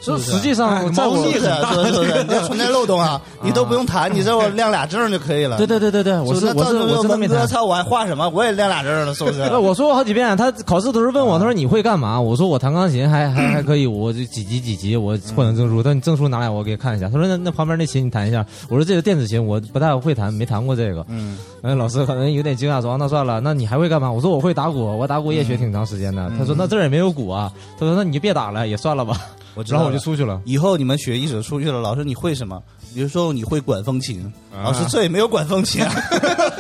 [0.01, 1.41] 实际上在我是不是？
[1.41, 2.23] 是不是？
[2.23, 3.21] 你这存在漏洞啊！
[3.43, 5.57] 你都不用弹，你这我亮俩证就可以了。
[5.57, 7.47] 对对对对对，我是我是我真的没弹。
[7.47, 8.29] 操，我还画什么？
[8.31, 9.43] 我也亮俩证了，是不是？
[9.59, 12.21] 我说过好几遍，他考试的时候问我，他说你会干嘛？
[12.21, 15.83] 我说我弹钢琴还还还可以，我就几级几级，我获奖证书。
[15.83, 17.09] 他说你证书拿来我给你看一下。
[17.09, 18.45] 他说那那旁边那琴你弹一下。
[18.69, 21.05] 我说这个电子琴我不太会弹，没弹过这个。
[21.09, 24.11] 嗯，哎， 老师可能有点惊讶，说那算了，那你还会干嘛？
[24.11, 26.31] 我说我会打鼓，我打鼓也学挺长时间的。
[26.39, 27.53] 他说那这儿也没有鼓啊。
[27.79, 29.17] 他说那你就别打了，也算了吧。
[29.55, 30.41] 我知道然后我就出去了。
[30.45, 32.63] 以后你们学艺术出去了，老师你会什么？
[32.95, 34.33] 比如说你会管风琴，
[34.63, 35.93] 老师这也没有管风琴啊，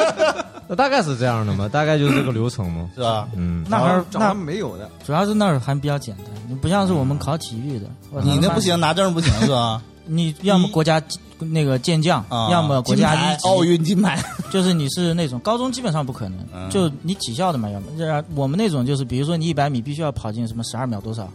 [0.68, 2.88] 那大概是这样的嘛，大概就是这个流程嘛。
[2.94, 3.26] 是吧？
[3.34, 7.86] 嗯，那儿找那没有的，主要是那儿还比较简单，你不像是我们考体育的。
[8.10, 9.82] 我你那不行，拿证不行是吧？
[10.10, 11.02] 你要么国家
[11.38, 21.30] 那个健将，啊，要么国家金牌一级奥运金牌，就是你是那种高中基本上不可能，嗯就你体校的嘛，要么这样我们那种就是比如说你一百米必须要跑进什么十二秒多少，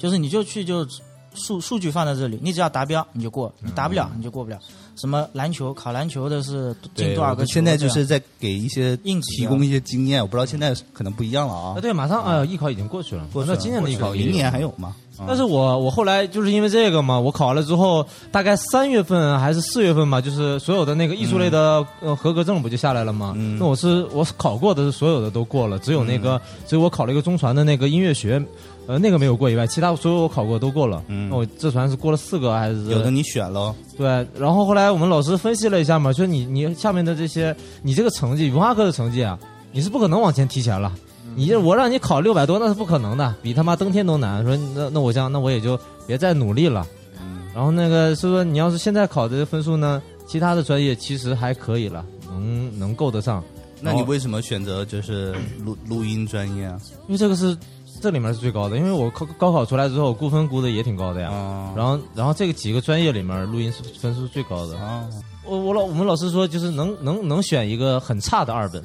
[0.00, 0.86] 就是你就去就
[1.34, 4.58] 数数据放在这里，你只要达标你就过，你达不了你就过不了。
[4.96, 7.52] 什么篮球考篮球的是进多少个球？
[7.52, 11.80] 现在就是在给一些硬提供一些经验，我不知道现在可能不一样了啊啊。
[11.80, 14.96] 对，马上啊，艺考已经过去了，过去了今年的艺考明年还有吗？
[15.26, 23.34] 但是我我后来就是因为这个嘛，我考完了之后，大概三月份还是四月份吧，就是所有的那个艺术类的、呃合格证不就下来了吗？
[23.36, 28.42] 嗯那我是我考过的是所有的都过了，只有那个、只有我考了一个中传的那个音乐学，
[28.90, 31.00] 呃那个没有过以外，其他所有我考过都过了。
[31.06, 39.38] 嗯那我这船是过了四个还是有的你选了，对，然后后来我们老师分析了一下嘛，说你你下面的这些，你这个成绩，文化课的成绩啊，
[39.70, 40.92] 你是不可能往前提前了。
[41.36, 44.44] 你这我让你考六百多，那是不可能的，比他妈登天都难。
[44.44, 46.84] 说那那我这样，那我也就别再努力了。
[47.22, 53.42] 嗯然后那个是说，你要是现在考的分数呢，其他的专业其实还可以了，能能够得上。
[53.80, 55.34] 那你为什么选择就是
[55.64, 56.78] 录录音专业啊？
[57.06, 57.56] 因为这个是
[58.00, 61.30] 这里面是最高的，因为我高高考出来之后，估分估的也挺高的呀。
[61.30, 64.78] 啊然后然后这个几个专业里面，录音是分数最高的。
[64.78, 65.06] 啊，
[65.44, 68.82] 我我老我们老师说，就是能能能选一个很差的二本，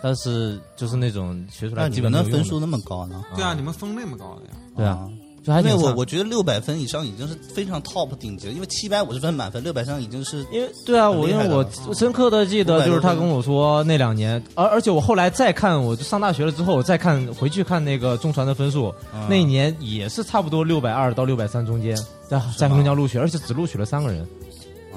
[0.00, 3.22] 但是就是那种学出来基那你们本没有用的的分数那么高呢？
[3.34, 4.50] 对啊，你们分那么高的呀？
[4.76, 5.08] 对啊，
[5.44, 21.96] 就还因为我我觉得六百分以上已经是非常 top 顶级了，因为七百五十分满分，六百上已经是因为对啊，我因为我深刻的记得就是他跟我说那两年，而而且我后来再看，我就上大学了之后，我再看回去看那个中传的分数，嗯那一年也是差不多六百二到六百三中间，
[22.28, 24.24] 在在黑龙江录取，而且只录取了三个人，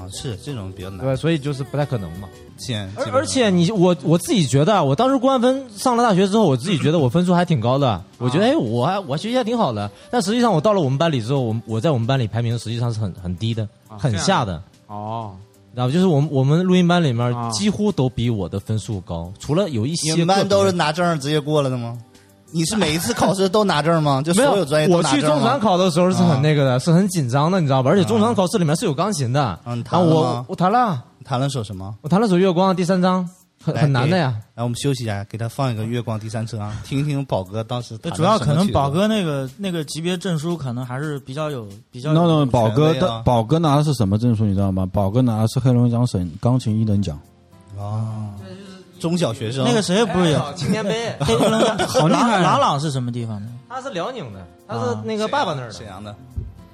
[0.06, 1.00] 啊是这种比较难。
[1.04, 2.28] 对，所以就是不太可能嘛。
[2.56, 9.90] 现而而且你我我自己觉得啊，我当时公安分上了大学之后，我自己觉得我分数还挺高的，我觉得哎，我还我学习还挺好的。
[10.10, 14.62] 但实际上我到了我们班里之后，我我在我们班里排名实际上是很很低的，很下的。
[14.86, 15.36] 哦，
[15.74, 15.92] 然后？
[15.92, 21.98] 就是我们我们录音班里面啊几乎都比我的分数高，除了有一些你们班都是拿证直接过了的吗？
[22.52, 24.22] 你是每一次考试都拿证吗？
[24.24, 27.90] 就所没有有专业都我拿证吗去中传考的时候是很那个的，是很紧张的，你知道吧？
[27.90, 30.44] 而且中传考试里面是有钢琴的，啊你然后我弹了吗？
[30.48, 31.94] 我弹了，弹了首什么？
[32.02, 33.28] 我弹了首《月光》第三章，
[33.62, 34.34] 很很难的呀。
[34.54, 44.44] 来，我们休息一下，给他放一个《月光第三章》啊， 听一听宝哥当时弹的对主要可能什么曲子宝哥那个那个级别证书可能还是比较有比较 no 有 no，宝哥的宝哥拿的是什么证书？
[44.44, 44.86] 你知道吗？
[44.92, 47.18] 宝哥拿的是黑龙江省钢琴一等奖。
[47.78, 48.30] 啊，
[48.98, 53.48] 中小学生那个谁不是有青年杯，黑龙江好厉害啊郎朗是什么地方的？
[53.68, 55.86] 他是辽宁的，他是那个爸爸那儿的沈。
[55.86, 56.14] 阳的，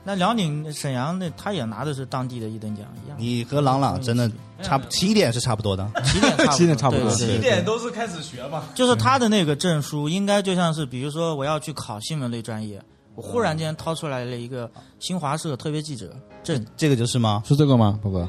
[0.04, 4.30] 那辽宁沈阳那他也拿的是当地的一等奖一样，你和朗朗真的
[4.62, 5.88] 差不起点是差不多的。
[6.04, 8.64] 起点差不多起点差不多对对对对都是开始学嘛。
[8.74, 12.80] 就是他的那个证书，应该就像是，比如说我要去考新闻类专业，
[13.14, 16.14] 我忽然间掏出来了一个新华社特别记者
[16.44, 17.42] 证，这个就是吗？
[17.46, 18.28] 是这个吗，宝哥？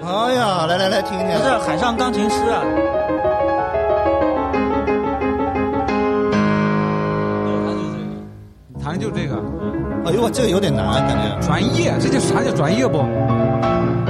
[0.00, 1.32] 哎呀，来来来，听听不。
[1.32, 2.62] 是海上钢琴师啊，
[8.82, 9.36] 弹的就这个
[10.06, 11.46] 哎呦，我这个有点难，感觉。
[11.46, 12.98] 专业，这叫啥叫专业不？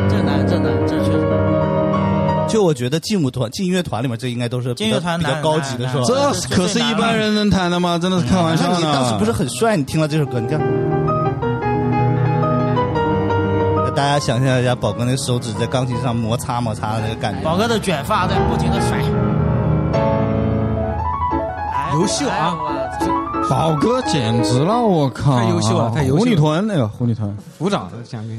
[0.08, 2.48] 这难这难这确实难。
[2.48, 6.02] 就我觉得劲舞团、劲乐团里面，这应该都是比较劲乐团比较高级的，是吧？
[6.06, 6.14] 这
[6.54, 7.98] 可是一般人能弹的吗？
[7.98, 8.78] 真的是开玩笑呢。
[8.80, 9.76] 那你当时不是很帅？
[9.76, 10.60] 你听了这首歌，你看，
[13.90, 17.40] 大家想象一下，宝哥那手指在钢琴上摩擦摩擦的那个感觉。
[17.42, 18.98] 宝哥的卷发在不停的甩，
[21.72, 22.56] 哎优秀啊！
[23.48, 25.38] 宝哥简直了，我靠！
[25.38, 26.20] 太优秀了太优秀了。
[26.20, 27.90] 狐狸臀那个狐狸臀，鼓掌，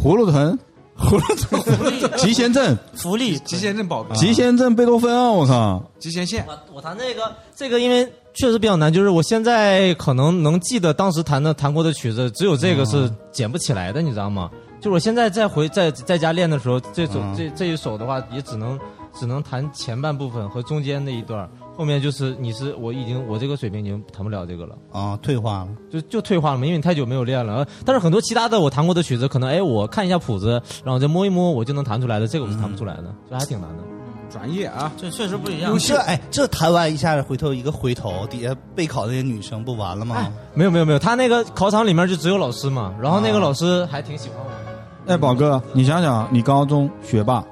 [0.03, 0.57] 葫芦屯，
[0.95, 3.39] 葫芦臀，极限症，福利。
[3.39, 5.31] 吉贤镇宝哥，吉贤镇贝多芬啊！
[5.31, 5.83] 我靠！
[5.99, 7.23] 吉贤县，我我弹这个
[7.55, 14.49] 这个，因为确实比较难，就是我现在可能能记得当时弹的弹过的曲子，只有这个是捡不起来的，你知道吗？
[14.80, 18.80] 就我现在再回在在家练的时候，这首、嗯这这一首的话，也只能
[19.13, 24.75] 只能弹前半部分和中间那一段，后面就是你是我已经我这个水平已经弹不了这个了。
[24.91, 25.69] 啊，退化了。
[25.91, 27.67] 就就退化了嘛，因为你太久没有练了。
[27.86, 32.27] 但是很多其他的我弹过的曲子，可能哎，我看一下谱子，然后再摸一摸，我就能弹出来的。
[32.27, 33.84] 这个我是弹不出来的，这还挺难的。
[34.32, 34.91] 专业啊！
[34.95, 35.75] 这确实不一样。
[35.80, 40.32] 这哎，这弹完一下，回头一个回头，底下备考那些女生不完了吗？
[40.53, 44.68] 没有没有没有，他那个考场里面就只有老师嘛，然后那个老师还挺喜欢我的。
[45.10, 47.43] 哎，宝哥，你想想，你高中学霸，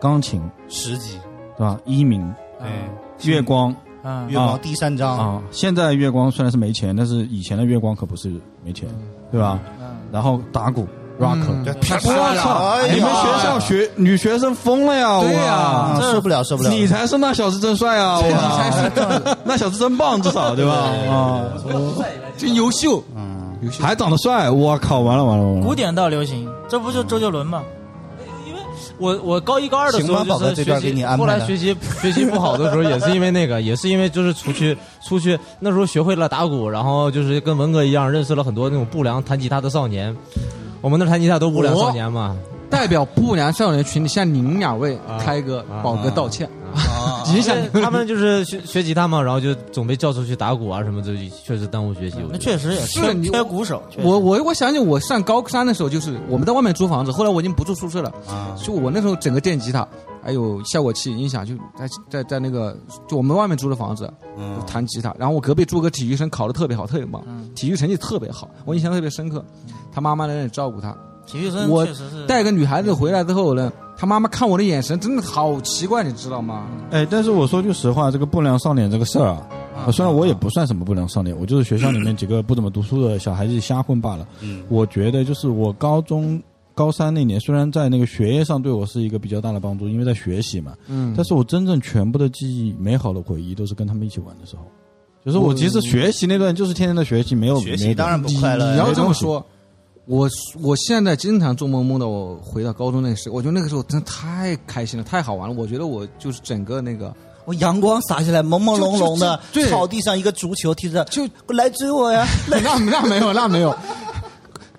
[0.00, 1.16] 钢琴十级，
[1.56, 1.78] 对吧？
[1.84, 2.28] 一名、
[2.58, 3.72] 对，月光
[4.02, 8.28] 嗯月光第三章，啊，现在月光虽然是没钱，但是以前的月光可不是
[8.64, 8.88] 没钱，
[9.30, 9.60] 对吧？
[9.80, 10.84] 嗯，然后打鼓
[11.20, 11.38] rock，
[12.04, 12.76] 我操！
[12.92, 15.20] 你们学校学女学生疯了呀！
[15.20, 16.70] 对呀啊，受不了，受不了。
[16.70, 18.20] 你才是那小子真帅啊！
[18.26, 20.74] 你哇才是 那小子真棒，至少对吧？
[21.08, 21.44] 啊，
[22.36, 23.40] 真优秀，嗯。
[23.80, 25.00] 还长得帅，我靠！
[25.00, 25.66] 完了完了完了！
[25.66, 27.62] 古典到流行，这不就周杰伦吗？
[28.46, 28.60] 因为
[28.98, 40.14] 我我高一高二的时候就是学习后来学习学习不好的时候， 也是因为那个，也是因为就是出去出去那时候学会了打鼓，然后就是跟文哥一样，认识了很多那种不良弹吉他的少年。
[40.80, 42.36] 我们那弹吉他都不良少年嘛，
[42.72, 51.14] 代表不良少年群体向您两位啊开哥、啊宝哥道歉，啊影响他们就是学学吉他嘛，然后就总被叫出去打鼓啊什么，这
[51.44, 52.16] 确实耽误学习。
[52.30, 53.82] 那确实也是缺你缺鼓手。
[53.98, 59.86] 我我我想起我上高三的时候，就是我们在外面租房子，后来我已经不住宿舍了，啊，就我那时候整个电吉他
[60.24, 62.74] 还有效果器、音响，就在在在那个
[63.06, 67.50] 就我们外面租的房子嗯，弹吉他，然后我隔壁住个体育生，考的特别好，特别棒，嗯。
[67.54, 69.44] 体育成绩特别好，我印象特别深刻。
[69.94, 70.96] 他妈妈在那里照顾他，
[71.26, 76.66] 体育生我确实是带个女孩子回来之后呢，她妈妈看我的眼神真的好奇怪，你知道吗？
[76.90, 79.46] 哎，但是我说句实话，这个不良少年这个事儿啊，
[79.86, 84.26] 啊虽然我也不算什么不良少年，我就是学校里面几个不怎么读书的小孩子瞎混罢了。
[84.40, 86.42] 嗯我觉得就是我高中
[86.74, 94.62] 高三那年，虽然在那个学业上对我是一个比较大的帮助，因为在学习嘛，嗯但是我真正全部的记忆、美好的回忆都是跟他们一起玩的时候。
[95.24, 98.72] 就是我其实学习那段就是天天的学习，没有学习当然不快乐呀。
[98.72, 99.44] 你要这么说，
[100.06, 100.28] 我
[100.60, 105.54] 我现在经常做梦梦到我回到高中那个时候，我觉得那个时候真的太开心了，太好玩了。
[105.54, 109.40] 我觉得我就是整个那个我阳光洒下来，朦朦胧胧的
[109.70, 112.26] 草地上一个足球踢着，就来追我呀！
[112.50, 113.74] 那那没有那没有。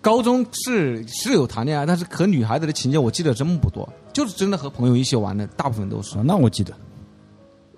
[0.02, 6.24] 高中是是有谈恋爱，但是和女孩子的情节我记得真不多，就是真的和朋友一起玩的，大部分都是啊，。
[6.26, 6.74] 那我记得，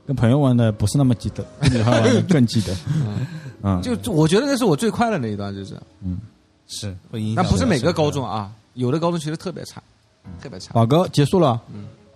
[0.08, 2.76] 跟朋友玩的不是那么记得，跟女孩玩的更记得。
[3.62, 5.80] 嗯，就就我觉得那是我最快乐的一段，就是。
[6.68, 7.44] 是会影响。
[7.44, 9.82] 但不是每个高中啊，有的高中其实特别差，
[10.42, 10.74] 特别差。
[10.74, 11.62] 宝哥结束了。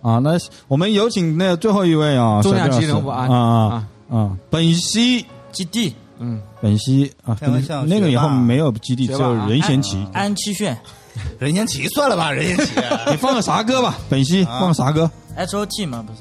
[0.02, 0.30] 啊，那
[0.66, 4.36] 我们有请那最后一位啊，重量级人物啊啊啊啊啊！
[4.48, 10.06] 本溪基地嗯，本溪啊，开玩笑那个以后没有基地，只有任贤齐。
[10.14, 10.78] 安七炫
[11.38, 12.72] 任贤齐算了吧，任贤齐。
[13.10, 13.98] 你放个啥歌吧？
[14.08, 16.20] 本溪啊放个啥歌？H O T 嘛，不是？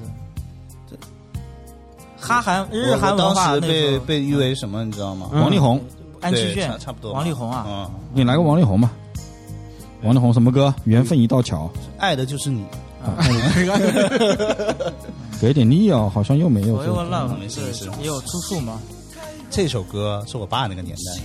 [2.21, 5.29] 哈韩日韩文当时化被被誉为什么，你知道吗？
[5.31, 7.13] 王力宏，对安七炫差差不多。
[7.13, 8.91] 王力宏啊，嗯，给你来个王力宏吧。
[10.03, 10.73] 王力宏什么歌？
[10.85, 12.63] 缘分一道桥，爱的就是你。
[15.39, 16.97] 给点力哦，好像又没有我这个。
[16.97, 18.77] 有浪没事没事也有出处吗？
[19.49, 21.21] 这首歌是我爸那个年代，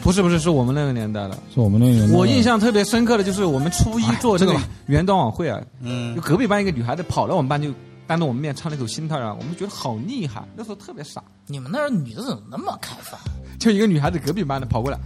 [0.00, 1.36] 不是不是，是我们那个年代的。
[1.52, 2.16] 是我们那个年代。
[2.16, 4.54] 我印象特别深刻的就是我们初一做这个
[4.86, 7.68] 元旦晚会啊，嗯就，隔壁班一个女孩子跑到我们班就
[8.08, 10.42] 当着我们面唱了一首《心太软》，我们觉得好厉害。
[10.56, 13.20] 那时候特别傻，你们那儿女的怎么那么开放？
[13.60, 14.98] 就一个女孩子隔壁班的跑过来，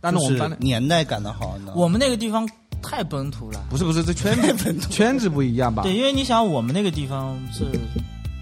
[0.00, 0.56] 当着我们班的。
[0.60, 1.72] 年代感的好呢。
[1.74, 2.48] 我们那个地方
[2.80, 3.60] 太本土了。
[3.68, 5.82] 不是不是，这圈子 圈子不一样吧？
[5.82, 7.66] 对，因为你想，我们那个地方是，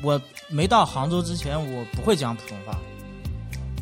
[0.03, 2.79] 我没到杭州之前，我不会讲普通话。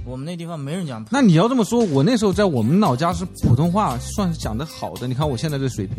[0.06, 5.08] 我们那地方没人讲普通那你要这么说，我那时候在我们老家是普通话算是讲的好的。
[5.08, 5.96] 你看我现在这水平，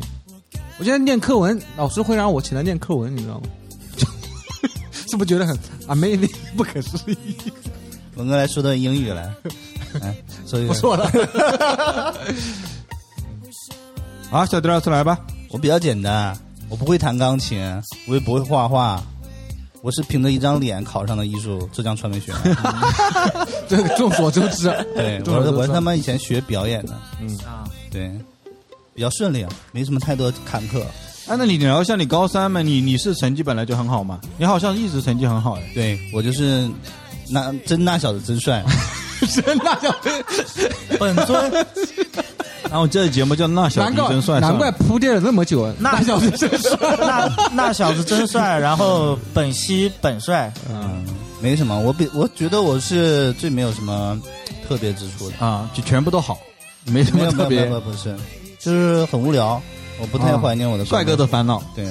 [0.79, 3.43] 我现在念课文，老师会让我起来念课文，你知道吗？
[5.11, 5.55] 是不是觉得很
[5.89, 7.35] amazing 不可思议？
[8.15, 9.29] 文哥来说段英语来，
[9.99, 10.15] 来
[10.47, 10.69] 说一个。
[10.69, 11.11] 不错了，
[14.31, 15.19] 好，小迪老师来吧。
[15.49, 16.33] 我比较简单，
[16.69, 17.61] 我不会弹钢琴，
[18.07, 19.03] 我也不会画画，
[19.81, 22.57] 我是凭着一张脸考上的艺术浙江传媒学院。
[23.67, 24.69] 这个众所周知。
[24.95, 26.93] 对，我是我是他妈以前学表演的，
[27.45, 27.69] 啊。
[27.91, 28.09] 对，
[28.93, 30.81] 比较顺利啊，没什么太多坎坷。
[31.31, 32.61] 哎，那你聊一下你高三嘛？
[32.61, 34.19] 你你是成绩本来就很好嘛？
[34.37, 35.61] 你好像一直成绩很好哎。
[35.73, 36.69] 对我就是
[37.29, 38.61] 那真那小子真帅，
[39.31, 39.95] 真那叫
[40.99, 41.65] 本尊
[42.69, 51.05] 然后这个节目叫那小子真帅，难怪铺垫了那么久，那小子真 帅，那那小子真帅，然后本兮本帅，嗯，
[51.39, 51.79] 没什么。
[51.79, 54.21] 我比我觉得我是最没有什么
[54.67, 56.37] 特别之处的，啊，就全部都好，
[56.87, 58.13] 没什没有没有没么特别有不是，
[58.59, 59.61] 就是很无聊。
[60.01, 61.61] 我不太啊怀念我的帅哥的烦恼。
[61.75, 61.85] 对，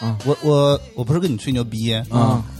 [0.00, 2.42] 嗯我我我不是跟你吹牛逼啊。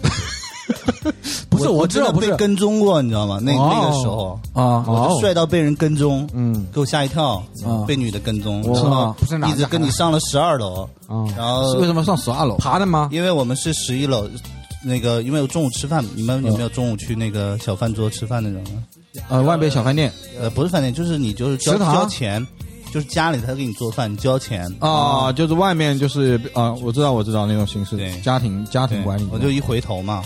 [1.48, 3.38] 不是，我我知道被跟踪过，你知道吗？
[3.42, 12.56] 那哦那个时候，啊我就帅到被人跟踪，嗯给我吓一跳啊，被女的跟踪，是吗不是哪一直跟你上了十二楼，啊，然后为什么上十二楼？
[12.56, 13.08] 爬的吗？
[13.12, 14.26] 因为我们是十一楼，
[14.82, 19.20] 那个因为我中午吃饭，你们有没有中午去那个小饭桌吃饭那种的？
[19.28, 22.46] 呃，外边小饭店呃，不是饭店，就是你就是交食堂交钱，
[22.92, 24.70] 就是家里他给你做饭，你交钱。
[24.80, 29.26] 啊，就是外面就是啊，我知道我知道那种形式对，家庭家庭管理。
[29.32, 30.22] 我就一回头嘛，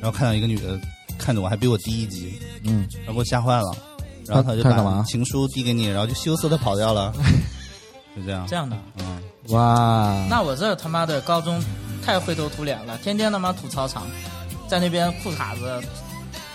[0.00, 0.78] 然后看到一个女的
[1.18, 3.74] 看着我，还比我低一级，嗯，然后给我吓坏了，
[4.26, 7.12] 然后他就把情书递给你，然后就羞涩的跑掉了，
[8.14, 8.46] 就这样。
[8.46, 8.76] 这样的。
[8.98, 11.58] 嗯，哇，那我这他妈的高中
[12.04, 14.06] 太灰头土脸了，天天他妈吐操场，
[14.68, 15.82] 在那边裤衩子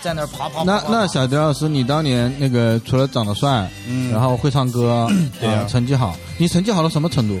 [0.06, 5.08] 在那儿跑跑跑那那小迪老师，你当年那个除了长得帅，嗯然后会唱歌，
[5.40, 7.40] 对啊啊成绩好，你成绩好到什么程度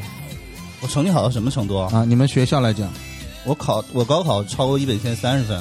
[0.82, 1.88] 我成绩好到什么程度啊？
[1.94, 2.04] 啊？
[2.04, 2.88] 你们学校来讲
[3.44, 5.56] 我考我高考超过一本线三十分，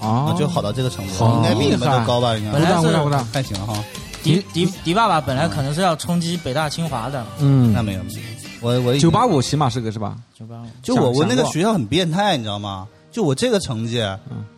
[0.00, 2.36] 啊啊，就好到这个程度，好应该比你们都高吧？
[2.36, 3.72] 应该本来是鼓掌鼓掌还行哈。
[4.24, 8.18] 迪迪迪爸爸本来可能是要冲击北大清华的，嗯那没有，没有
[8.60, 10.16] 我我九八五起码是个是吧？
[10.36, 10.66] 九八五。
[10.82, 12.88] 就我我那个学校很变态，你知道吗？
[13.10, 14.02] 就我这个成绩，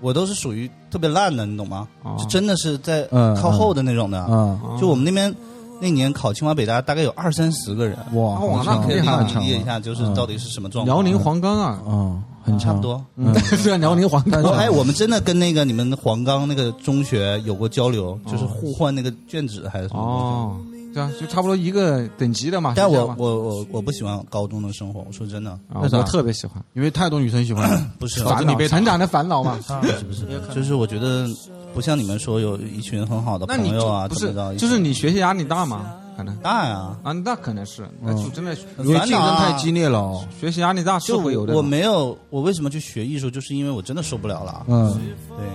[0.00, 1.86] 我都是属于特别烂的，你懂吗？
[2.02, 4.18] 哦就真的是在嗯靠后的那种的。
[4.18, 5.34] 啊，就我们那边
[5.80, 7.96] 那年考清华北大，大概有二三十个人。
[8.12, 10.96] 哇，哇那可以理解一下，就是到底是什么状况。
[10.96, 12.80] 辽宁黄冈啊，嗯，很差不。
[12.80, 13.02] 多。
[13.16, 20.56] 嗯， 是辽宁黄冈我哎，我们真的跟那个你们黄冈那个中学有过交流，就是互换那个卷子还是什么东哦，
[20.92, 22.74] 这样就差不多一个等级的嘛。
[22.76, 29.58] 但我我我我不喜欢高中的生活，我说真的，啊为啥我特别喜欢因为太多女生喜欢，不是你被成长的烦恼嘛。
[29.68, 30.24] 啊，是不是？
[30.54, 31.26] 就是我觉得
[31.74, 35.94] 不像你们说有一群很好的那你朋友啊，不是就是你学习压力大吗？
[36.16, 40.22] 可能大呀，啊，那可能是，那就真的很因为竞烦恼啊争太激烈了哦。
[40.38, 41.54] 学习压力大是就会有的。
[41.54, 44.66] 我没有，我为什么去学艺术，就是因为我真的受不了了。
[44.68, 45.00] 嗯，
[45.38, 45.46] 对，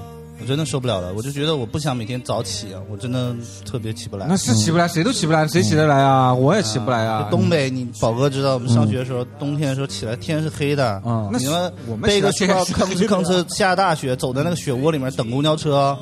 [0.42, 3.34] 我真的受不了了，我就觉得我不想每天早起啊，我真的
[3.66, 4.26] 特别起不来。
[4.28, 6.34] 那是起不来，谁都起不来，谁起得来啊？
[6.34, 7.38] 我也起不来啊就。
[7.38, 15.98] 东北，你宝哥知道，我们上学的时候，冬天的时候起来天是黑的，啊你们我们背个书包，吭哧吭哧下大雪，走在那个雪窝里面等公交车，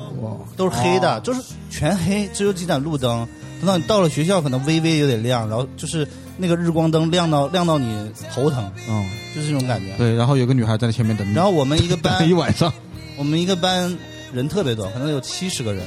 [0.56, 3.26] 都是黑的，就是全黑，只有几盏路灯。
[3.60, 6.06] 等到你到了学校，可能微微有点亮，然后就是
[6.36, 9.96] 那个日光灯亮到亮到你头疼，嗯，就是这种感觉。
[9.96, 12.70] 对，然后有个女孩在前面等你，然后我们一个班一晚上，
[13.16, 13.96] 我们一个班
[14.34, 15.82] 人特别多，可能有七十个人，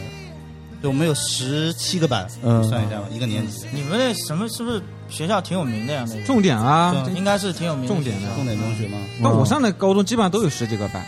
[0.82, 3.68] 对，我们有十七个班，嗯算一下吧，一个年级。
[3.74, 6.06] 你们那什么是不是学校挺有名的呀？
[6.08, 11.02] 那个重点啊，应该是挺有名的重点的重点中学吗，那我上的高中基本上都有十几个班，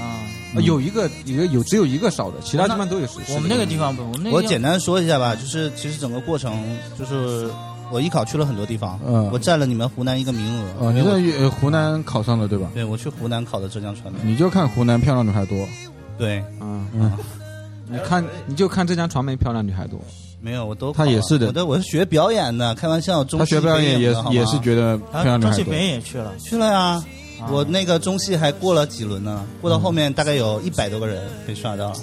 [0.00, 0.24] 啊。
[0.54, 3.18] 啊有一个一个有只有一个少的，其他地方都有十。
[3.34, 6.64] 我们那个地方不，我们那个地方我简单说一下吧，就是其实整个过程
[6.98, 7.50] 就是
[7.92, 10.86] 我艺考去了很多地方，嗯我占了你们湖南一个名额。
[10.86, 12.70] 哦，你在呃湖南考上的对吧？
[12.72, 15.68] 对我去湖南考的浙江传媒，你就看湖南漂亮女孩多，
[16.18, 16.86] 对，嗯。
[16.94, 17.12] 嗯，
[17.88, 20.00] 你看你就看浙江传媒漂亮女孩多，
[20.40, 21.46] 没有我都他也是的。
[21.46, 25.54] 我的我是学表演的，开玩笑，中她戏学表演也也是觉得漂啊，亮女孩多。
[25.56, 25.86] 中戏北。
[25.86, 26.80] 影也去了，去了呀。
[26.80, 27.04] 啊。
[27.50, 31.94] 我那个中戏还过了几轮呢，过到后面大概有一百多个人被刷掉了，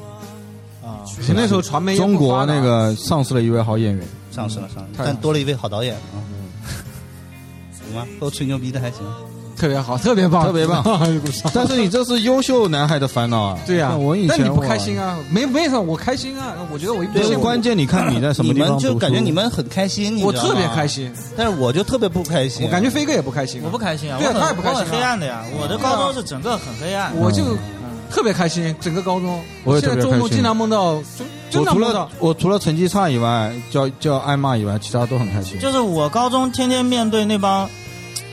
[0.87, 6.21] 啊，其实那时候传媒中国那个丧失了一位好演员，丧失了丧失了，但多了一位好导演啊。
[7.73, 8.99] 行吧，都吹牛逼的还行。
[9.55, 10.83] 特别好，特别棒，特别棒
[11.53, 13.57] 但是你这是优秀男孩的烦恼啊！
[13.65, 15.17] 对呀像我以，前但你不开心啊？
[15.29, 16.53] 没没什么，我开心啊！
[16.71, 22.65] 我觉得我一对，不羡慕关键你看你在什么你们地方你们就感觉你们很开心，你我特别开，心，但是我就特别不开心。
[22.65, 25.43] 我感觉飞哥也不开心啊，我不开心啊，对啊他也不开心啊我很黑暗的呀。
[25.61, 27.57] 我的高中是整个很黑暗，我就嗯
[28.09, 30.95] 特别开心，整个高中，我也现在特别开心做梦经常梦到，
[31.49, 35.57] 就经我除了常梦到，我除了成绩差以外，叫叫挨骂以外，其他都很开心。
[35.59, 37.67] 就是我高中天天面对那帮，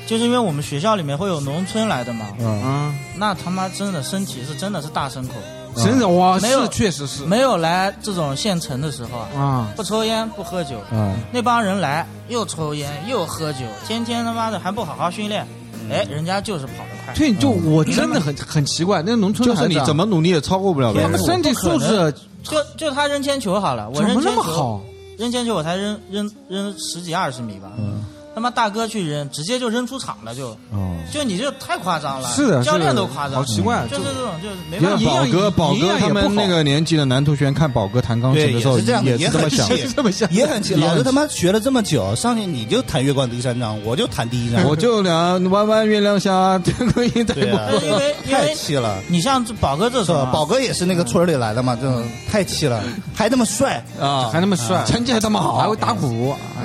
[0.07, 5.35] 就是因为我们学校里面会有农村来的嘛，嗯，啊，那他妈真的身体是真的是大牲口，
[5.77, 7.25] 真的哇，没有确实是。
[7.25, 15.47] 没有来这种县城的时候啊，啊，不抽烟不喝酒，嗯，那帮人来又抽烟又喝酒，天天他妈的还不好好训练，
[15.91, 17.15] 哎，人家就是跑得快。
[17.15, 21.11] 对，就我真的很很奇怪，那农村就是你怎么努力也超过不了别人。
[21.13, 21.27] 他们。
[21.27, 24.81] 身体素质就就他扔铅球好了，我扔铅球，么好？
[25.19, 27.71] 扔铅球我才扔扔扔十几二十米吧。
[27.79, 28.03] 嗯
[28.35, 30.49] 他妈大哥去扔，直接就扔出场了，就。
[30.73, 35.05] 哦，就你这太夸张了，是的，教练都夸张，好奇怪，就是这种就是没办法。
[35.05, 40.31] 宝哥，宝哥他们那个年纪的男同学看宝哥弹钢琴，的时候，也是这样的，也是这么想，很气这么想。
[40.33, 40.75] 也很气。
[40.75, 49.03] 也很老子他妈学了这么久，上去你就弹月光第三章，我就弹第一章，我就俩弯弯月亮下，这个音太对啊，对因为太气了。
[49.09, 50.25] 你像这宝哥这时候，？
[50.27, 52.81] 宝哥也是那个村里来的嘛，这种太气了，
[53.13, 56.63] 还那么帅，啊，还那么帅，成绩还这么好，还会打鼓，哎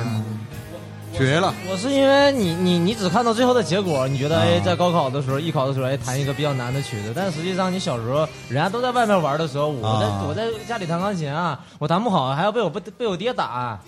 [1.18, 1.54] 绝了。
[1.70, 13.80] 我是因为你你你只看到最后的结果，你觉得哎，在高考的时候、艺考的时候，哎，弹一个比较难的曲子，但实际上你小时候人家都在外面玩的时候，我在、啊我在家里弹钢琴啊，我弹不好还要被我被被我爹打，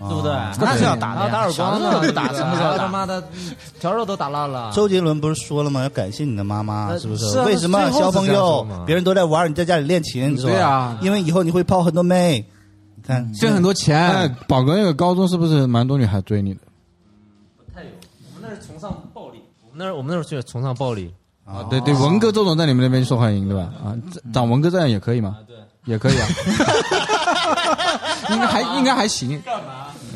[0.00, 0.32] 对不对？
[0.60, 3.22] 那是要打的打耳光呢，小时候打对什么时候打他妈的
[3.80, 4.70] 条肉都打烂了。
[4.74, 5.82] 周杰伦不是说了吗？
[5.82, 10.36] 要感谢你的妈妈，呃是不是啊为什么小朋友别人都在玩，你在家里练琴？
[10.36, 12.44] 对啊因为以后你会泡很多妹。
[13.40, 16.60] 挣很多哎钱，，宝哥那个高中是不是蛮多女孩追你的？
[17.56, 17.88] 不太有，
[18.34, 21.12] 我们那是崇尚暴力，我们那我们那儿是崇尚暴力。
[21.44, 23.72] 啊，对对，文哥周总在你们那边受欢迎对吧？
[23.84, 23.94] 啊，
[24.34, 25.36] 长文哥这样也可以吗？
[25.46, 26.26] 对，也可以啊。
[28.30, 29.40] 应该还应该还行。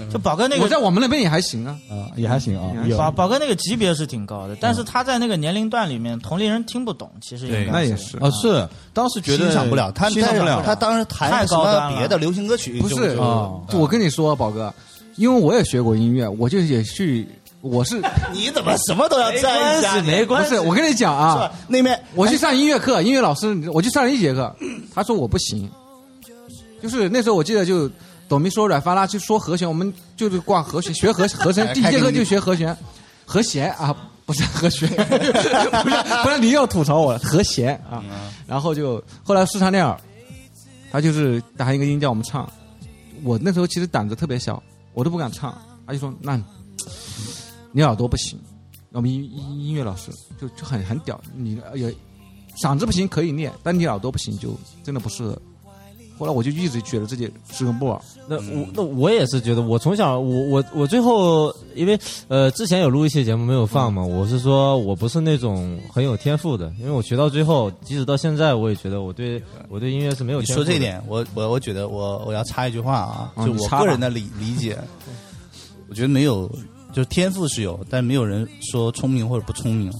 [0.08, 2.72] 就宝哥那个我在我们那边也还行啊，啊，也还行啊。
[2.86, 8.16] 有宝宝哥那个级别是挺高的，但是他在那个年龄段里面，同龄人听不懂，其实应该那也是。
[8.18, 10.62] 啊，是当时觉得欣赏不了他，欣赏不了。
[10.64, 14.72] 他当时弹太什高了么别的流行歌曲，不是啊就我跟你说，宝哥，
[15.16, 17.28] 因为我也学过音乐，我就也去，
[17.60, 18.00] 我是
[18.32, 20.54] 你怎么什么都要没沾一关系，下没关系。
[20.54, 20.60] 是？
[20.60, 21.50] 我跟你讲啊，？
[21.68, 24.54] 那边我去上音乐课，音乐老师，我去上了一节课，
[24.94, 25.70] 他说我不行，
[26.82, 27.90] 就是那时候我记得就
[28.30, 32.74] 哆咪嗦软发拉去说和弦，我们就是挂和弦，学和和声，第一节课就学和弦，
[33.26, 33.92] 和弦啊，
[34.24, 38.00] 不是和弦，不是不是你又吐槽我了，和弦啊，
[38.46, 40.00] 然后就后来试唱练耳，
[40.92, 42.48] 他就是打一个音叫我们唱，
[43.24, 44.62] 我那时候其实胆子特别小，
[44.94, 45.52] 我都不敢唱，
[45.84, 46.40] 他就说那
[47.72, 48.38] 你耳朵不行。
[48.92, 51.92] 我们音音音乐老师就就很很屌，你也
[52.62, 55.36] 嗓子不行可以练，但你耳朵不行就真的不适合。
[56.20, 57.98] 后来我就一直觉得自己是个木耳，
[58.28, 61.98] 那我那我也是觉得，我从小我我我最后因为
[62.28, 70.66] 呃之前有录一期节目没有放嘛，我是说我不是那种很有天赋的，因为我学到最后，即使到现在，我也觉得我对我对音乐是没有你天赋的。
[70.66, 74.76] 说这一点，我我我觉得我我要插一句话啊，就我个人的理理解，
[75.88, 76.46] 我觉得没有，
[76.92, 79.90] 就是天赋是有，但没有人说聪明或者不聪明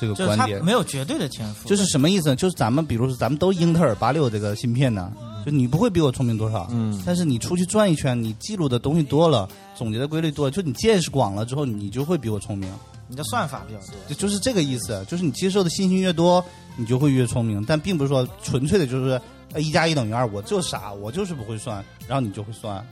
[0.00, 0.64] 这个就是他观点。
[0.64, 2.36] 没有绝对的天赋，就是什么意思呢？
[2.36, 5.12] 就是咱们比如说咱们都英特尔八六这个芯片呢，
[5.44, 12.70] 就你不会比我聪明多少，嗯，但是你出去转一圈，你记录的东西多了，总结的规律多了，就你见识广了之后，你就会比我聪明。
[13.10, 13.94] 你的算法比较多。
[14.06, 16.44] 就就是这个意思，就是你接受的信息越多，
[16.76, 19.18] 你就会越聪明，但并不是说纯粹的就是
[19.54, 22.86] 呃一加一等于二，我就傻，我就是不会算，然后你就会算，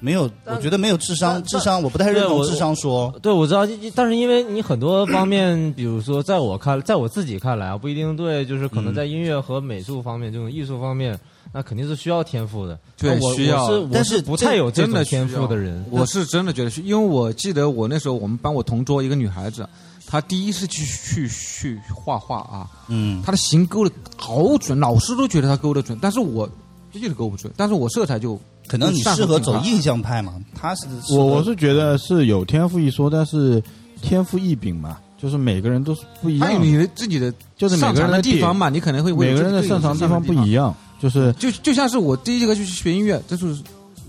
[0.00, 8.94] 没有，我觉得没有智商，智商我不太认同智商说，对，我知道，但是因为你很多方面，比如说，在我看，在我自己看来啊，不一定对，就是可能嗯。
[8.94, 11.18] 在音乐和美术方面，这种艺术方面，
[11.52, 12.78] 那肯定是需要天赋的。
[12.96, 13.66] 对我需要。
[13.66, 15.84] 我是但是不太有真的天赋的人。
[15.90, 19.68] 我是真的觉得是，因为我记得我那时候我们班我同桌一个女孩子，
[20.06, 26.48] 她第一次去去去画画啊，嗯，她的形勾的好准，老师都觉得她勾的准，但是我
[26.92, 28.38] 就是勾不准，但是我色彩就
[28.70, 33.60] 可能你适合走印象派嘛，他是我我是觉得是有天赋一说，但是
[34.00, 40.72] 天赋异禀嘛，就是每个人都是不一样的，还有你的自己的就是每擅长个人的地方嘛，你可能会为每个人的擅长地方不一样。
[41.00, 43.60] 就是就就像是我第一节课去学音乐，就是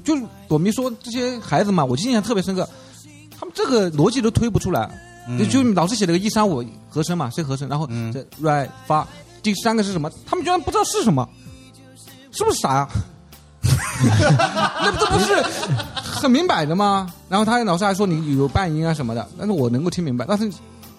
[0.03, 2.69] 就是朵咪说这些孩子嘛，我印象特别深刻，
[3.39, 4.87] 他们这个逻辑都推不出来，
[5.39, 9.07] 就就老师写了个一三五和声嘛，是和声，然后嗯这 right 发，
[9.41, 10.11] 第三个是什么？
[10.25, 11.27] 他们居然不知道是什么，
[12.31, 12.89] 是不是傻呀、
[14.81, 15.35] 那这不是
[16.01, 17.11] 很明摆的吗？
[17.29, 20.25] 然后他老师还说你有半音啊什么的，但是我能够听明白。
[20.27, 20.51] 但是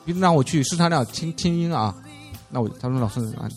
[0.04, 1.94] 你让我去试唱练听听音啊，
[2.50, 3.48] 那我他说老师啊，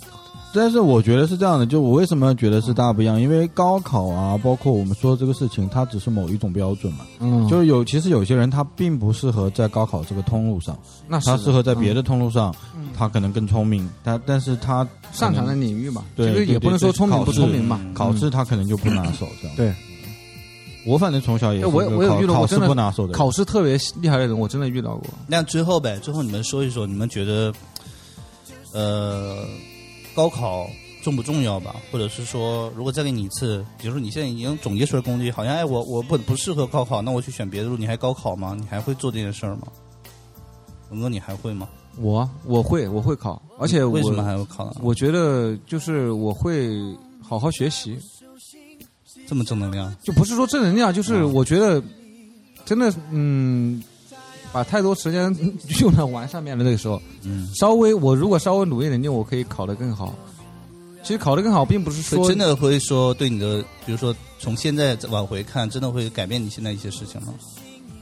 [0.55, 3.19] 但是我觉得是这样的，就我为什么觉得是大不一样？
[3.19, 7.05] 因为高考啊，包括我们说这个事情，它只是某一种标准嘛。
[7.19, 10.77] 嗯，就是有，其实有些人他并不适合在高考这个通路上，
[11.07, 17.79] 那是他适合在别的通路上，嗯他可能更聪明，他但是他擅长的领域嘛，对其实也不能说聪明不聪明嘛。
[17.93, 19.57] 考试他可能就不拿手这样。
[19.57, 19.73] 对，
[20.85, 23.13] 我反正从小也我也我有遇到过考考试真的不拿手的。
[23.13, 25.07] 考试特别厉害的人，我真的遇到过。
[25.27, 27.51] 那最后呗，最后你们说一说，你们觉得，
[28.71, 29.37] 呃，
[30.16, 30.70] 高考
[31.03, 31.76] 重不重要吧？
[31.91, 38.55] 或者是说，如果再给你一次，比如说你现在已经总结出来攻击，好像哎，我我不不适合高考，那我去选别的路，你还高考吗？
[38.59, 39.68] 你还会做这件事儿吗？
[40.89, 41.68] 文哥，你还会吗？
[41.97, 44.74] 我我会我会考，而且我为什么还会考呢？
[44.82, 46.70] 我觉得就是我会
[47.22, 47.97] 好好学习，
[49.28, 51.82] 这么正能量，就不是说正能量，就是嗯我觉得
[52.66, 53.82] 真的嗯，
[54.55, 55.35] 把太多时间
[55.81, 60.15] 用在玩上面了那个时候，嗯，稍微我如果稍微努力点劲，我可以考得更好。
[61.03, 67.33] 其实考得更好，并不是说真的会说对你的，比如说从现在往回看，真的会改变你现在一些事情吗？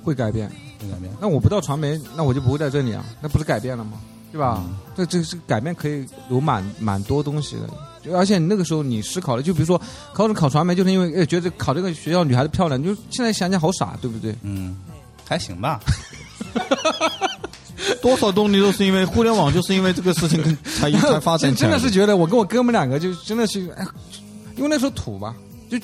[0.03, 0.47] 会改变。
[0.79, 1.11] 会改变。
[1.19, 3.99] 那我不到传媒，那我就不会在这里啊，那不是改变了吗？
[4.31, 4.63] 对吧？
[4.63, 7.67] 嗯这这这个改变可以有蛮蛮多东西的，
[8.03, 9.81] 就而且你那个时候你思考的，就比如说
[10.13, 14.35] 考考传媒，就是因为哎觉得考这个学校女孩子漂亮，就现在想想好傻，对不对？
[14.43, 14.77] 嗯，
[15.27, 15.79] 还行吧。
[18.01, 23.85] 多少动力都是因为互联网，就是因为这个事情跟才才发展真起来真的是觉得我跟我哥们两个就真的是，哎，
[24.55, 25.35] 因为那时候土吧，
[25.69, 25.77] 就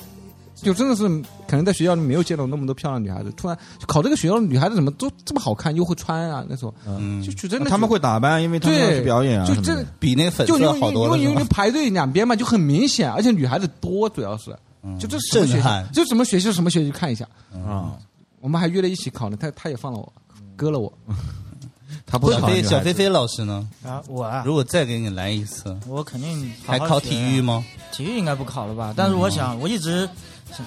[0.54, 1.08] 就真的是
[1.48, 3.56] 可能在学校里没有见到那么多漂亮女孩子，突然
[3.86, 6.44] 考这个学校的女孩子怎么都这么好看，又会穿啊？
[6.48, 9.84] 那时候嗯，就就真的他们会打扮，因为他们要去表演啊就真的。
[9.98, 17.26] 比那个粉就因色好为因为排队两边嘛，就很明显，而且女孩子多，主要是嗯就这什么学校，就什么学校什么学校看一下。
[17.54, 17.92] 啊，
[18.40, 20.12] 我们还约了一起考呢，他他也放了我，
[20.60, 20.92] 割了我。
[22.06, 23.66] 他不小飞小飞飞老师呢？
[23.84, 27.64] 啊，我啊，如果再给你来一次，我肯定好还考体育吗？
[27.92, 28.92] 体育应该不考了吧？
[28.96, 30.08] 但是我想，我一直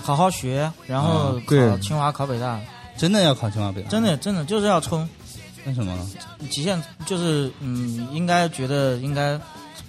[0.02, 2.60] 好好学，然后考清华、考北大，
[2.98, 3.90] 真的要考清华北大？
[3.90, 5.08] 真的真的就是要冲
[5.66, 6.10] 为什么呢？
[6.50, 9.38] 极限，就是嗯，应该觉得应该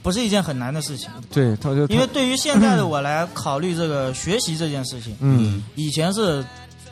[0.03, 6.45] 不是一件很难的事情，对，他就因为对于现在的我来考虑这个学习这件事情，嗯，以前是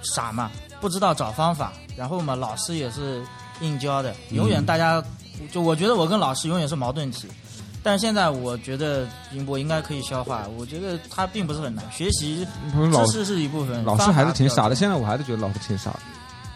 [0.03, 3.23] 傻嘛，不知道找方法，然后嘛，老师也是
[3.61, 5.03] 硬教的，永远大家、
[5.51, 7.29] 就我觉得我跟老师永远是矛盾体。
[7.85, 9.07] 但是现在我觉得
[9.45, 16.01] 我应该可以消化，我觉得它并不是很难，学习知识是一部分，老师还是挺傻的，现在我还是觉得老师挺傻的。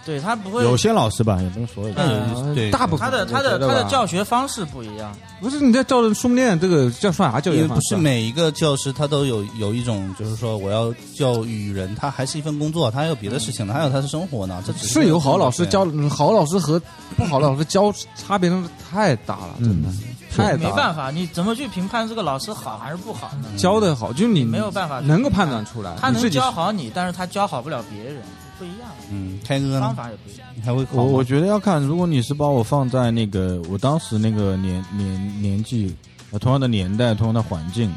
[0.06, 2.02] 对他不会有些老师吧，也不是所有的。
[2.02, 7.96] 嗯对大部分他的他的他的教学方式不一样，不是你在照着书练这个叫算啥教育方式啊？
[7.98, 14.62] 是每一个教师他都有有一种，就是说我要教育人，他还是一份工作，他还有别的事情呢，还有他的生活呢。
[14.64, 16.80] 这只是有好老师教， 好老师和
[17.16, 19.88] 不好的老师教差别真是太大了，真的
[20.34, 20.68] 太大。
[20.68, 23.48] 没办法，你怎么去评判这个老师好还是不好呢？
[23.58, 28.22] 教的好，就是你没有办法能够判断出来，他能教好你，但是他教好不了别人，
[28.58, 29.94] 不一样，嗯，开哥方？
[29.94, 30.46] 法也不一样。
[30.54, 30.96] 你还会考？
[30.96, 35.94] 我我觉得要看，如果你是把我放在那个我当时那个年年年纪，
[36.30, 37.90] 呃，同样的年代，同样的环境，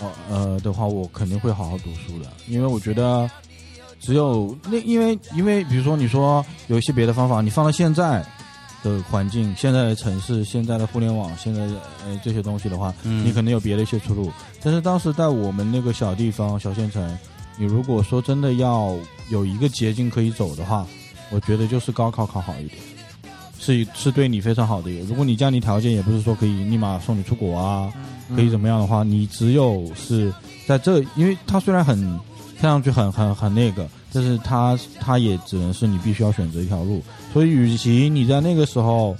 [0.00, 3.28] 哦呃的话，我肯定会好好读书的，因为我觉得
[4.00, 8.24] 只有那因为因为比如说你说有一些别的方法，你放到现在
[8.82, 11.62] 的环境、现在的城市、现在的互联网、现在
[12.04, 14.30] 呃这些东西的话，嗯你可能有别的一些出路。
[14.62, 17.18] 但是当时在我们那个小地方、小县城，
[17.56, 18.96] 你如果说真的要
[19.30, 20.86] 有一个捷径可以走的话，
[21.30, 22.78] 我觉得就是高考考好一点，
[23.58, 25.04] 是是对你非常好的一个。
[25.06, 27.92] 如果你家里条件也不是说可以立马送你出国啊，
[28.34, 30.32] 可以怎么样的话，你只有是
[30.66, 31.98] 在这，因为它虽然很
[32.60, 37.02] 看上去很很很那个，但是它它也只能是你必须要选择一条路。
[37.32, 39.16] 所以，与其你在那个时候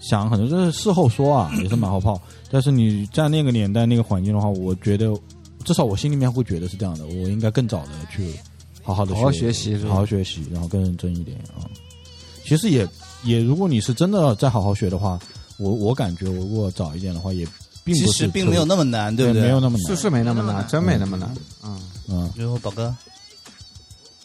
[0.00, 2.20] 想，很多就是事后说啊，也是马后炮。
[2.50, 5.14] 但是你在那个年代、那个环境的话，我觉得
[5.62, 8.34] 至少我心里面会觉得是这样的，我应该更早的去
[8.82, 11.64] 好好的好好学习好好学习，然后更认真一点啊。
[12.44, 12.86] 其实也
[13.24, 15.18] 也，如果你是真的再好好学的话，
[15.58, 17.46] 我我感觉我如果早一点的话，也
[17.84, 19.42] 并其不是实并没有那么难，对不对？
[19.42, 21.32] 没有那么难，是是没那么难，真没那么难。
[21.62, 22.30] 嗯，嗯。
[22.36, 22.94] 然后宝哥，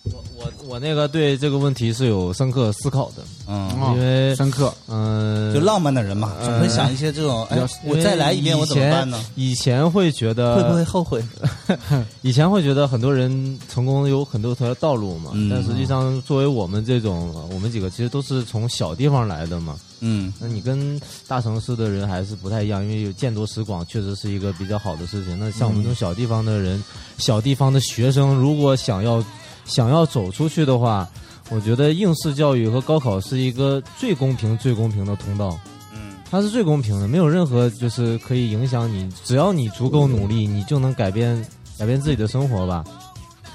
[0.04, 4.74] 我我我那个对这个问题是有深刻思考的，嗯，哦因为深刻。
[4.88, 5.16] 嗯，
[5.54, 9.24] 就浪漫的人嘛，呃总会想一些这种，哎比较，我再来一遍我怎么办呢？
[9.36, 11.24] 以前会觉得会不会后悔？
[12.22, 19.76] 以前会觉得很多人成功有很多条道路嘛，嗯但实际上作为我们这种，呃我们几个其实都是从小地方来的嘛。
[20.00, 25.38] 嗯那你跟大城市的人还是不太一样，因为有见多识广，确实是一个比较好的事情。
[25.39, 26.84] 那像我们这种小地方的人，
[27.18, 29.24] 小地方的学生，如果想要
[29.66, 31.10] 想要走出去的话，
[31.50, 35.58] 我觉得应试教育和高考是一个最公平、最公平的通道。
[35.93, 41.41] 嗯它是最公平的，没有任何就是可以影响你，只要你足够努力，你就能改变
[41.78, 42.84] 改变自己的生活吧。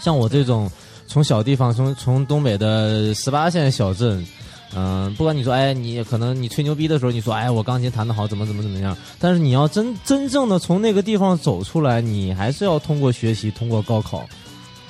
[0.01, 0.71] 像我这种
[1.07, 4.27] 从小地方，从从东北的十八线小镇，
[4.75, 14.27] 嗯、不管你说，哎，你可能你吹牛逼的时候，你说，哎，我钢琴弹得好，怎么怎么怎么样，但是你要真真正的从那个地方走出来，你还是要通过学习，通过高考。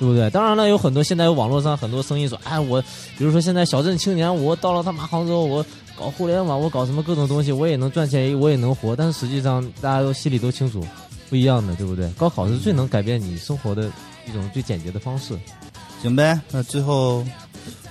[0.03, 0.29] 对不对？
[0.31, 2.81] 当然了，有很多现在有网络上很多声音说，哎，我
[3.17, 5.65] 比如说现在小镇青年，我到了他妈杭州，我
[5.97, 8.93] 搞互联网，我搞什么各种东西，我也能赚钱，我也能活。
[8.93, 10.85] 但是实际上，大家都心里都清楚，
[11.29, 12.09] 不一样的，对不对？
[12.17, 13.89] 高考是最能改变你生活的
[14.27, 15.39] 一种最简洁的方式。
[16.01, 17.25] 行呗，那最后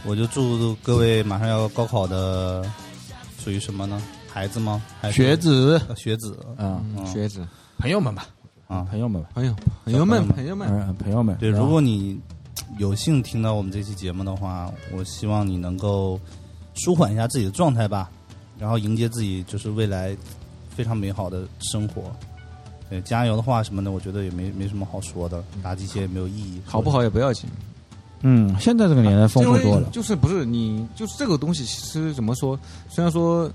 [0.04, 2.62] 我就祝各位马上要高考的，
[3.42, 4.02] 属于什么呢？
[4.28, 4.82] 孩子吗？
[5.00, 7.46] 还是学子，呃学子嗯，嗯学子、
[7.78, 8.26] 朋友们吧，
[8.72, 8.86] 啊。
[8.90, 9.54] 朋友们吧，朋友、
[9.84, 12.18] 朋友们、朋朋友们，嗯，朋友们，对，如果你
[12.78, 16.18] 有幸听到我们这期节目的话，我希望你能够
[16.74, 18.10] 舒缓一下自己的状态吧，
[18.58, 20.16] 然后迎接自己就是未来
[20.70, 22.02] 非常美好的生活。
[22.88, 26.60] 对，加油的话什么的，我觉得也没没什么好说的，打这些也没有意义。
[26.64, 27.48] 好不好也不要紧，
[28.20, 29.88] 嗯，现在这个年代丰富多了。
[29.90, 32.58] 就是不是你就是这个东西，其实怎么说？
[32.88, 33.50] 虽然说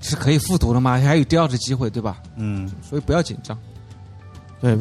[0.00, 2.22] 是可以复读的嘛，还有第二次机会，对吧？
[2.36, 3.58] 嗯，所以不要紧张。
[4.60, 4.72] 对，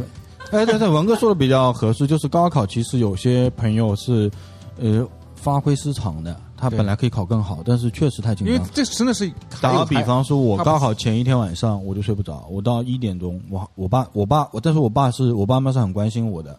[0.51, 4.31] 哎，对对，文哥说的比较合适，就是高考其实有些朋友是
[4.79, 8.55] 呃发挥失常的，他本来可以考更好，但是确实太紧张。
[8.55, 9.31] 因为这真的是
[9.61, 16.57] 打个比方说，我他高考前一天晚上我就睡不着，我到一点钟，我我爸我爸我，但是我爸是我爸妈是很关心我的，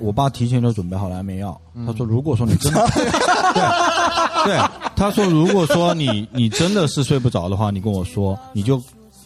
[0.00, 4.58] 我爸提前就准备好了安眠药，他说如果说你真的， 对对，
[4.94, 8.80] 他说如果说你你真的是睡不着的话，你跟我说，你就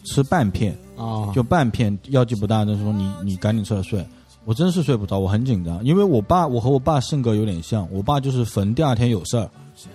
[0.05, 4.05] 吃半片，啊，就半片，药剂不大，就是说你你赶紧吃了睡。
[4.43, 9.49] 我真是睡不着，我很紧张，因为我爸我和我爸性格有点像，我爸就是逢第二天有事儿，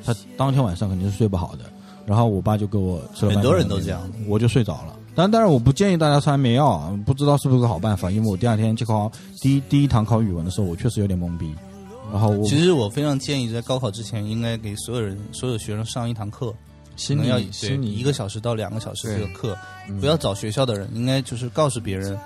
[0.04, 1.64] 他当天晚上肯定是睡不好的。
[2.06, 4.96] 然后我爸就给我吃了很多人都这样，我就睡着了。
[5.16, 9.10] 但但是我不建议大家吃安眠药啊，不知道是不是个好办法，因为我第二天去考
[9.40, 11.52] 第一第一堂考语文的时候，我确实有点懵逼。
[12.12, 16.54] 然后我其实我非常建议在高考之前，应该给所有人、所有学生上一堂课，
[16.96, 19.56] 心可能要心理一个小时到两个小时这个课，
[19.88, 20.00] 嗯。
[20.00, 22.18] 不要找学校的人，应该就是告诉别人，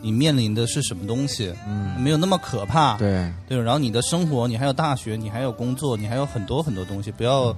[0.00, 7.54] 你面临的是什么东西，嗯，没有那么可怕，对，对，然后你的生活，你还有大学，你还有工作，你还有很多很多东西，不要、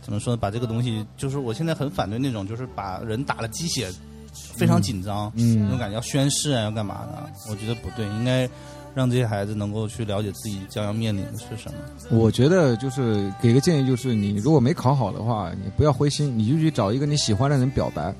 [0.00, 0.36] 怎么说呢？
[0.40, 3.88] 把这个东西，就是我现在很反对那种，就是把人打了鸡血，
[4.32, 5.62] 非常紧张，嗯。
[5.64, 7.30] 那种感觉要宣誓啊，要干嘛的？
[7.50, 8.48] 我觉得不对，应该
[8.94, 11.78] 让这些孩子能够去了解自己将要面临的是什么。
[12.16, 18.14] 我觉得就是给个建议，就是你如果没考好的话，你不要灰心，你就去找一个你喜欢的人表白。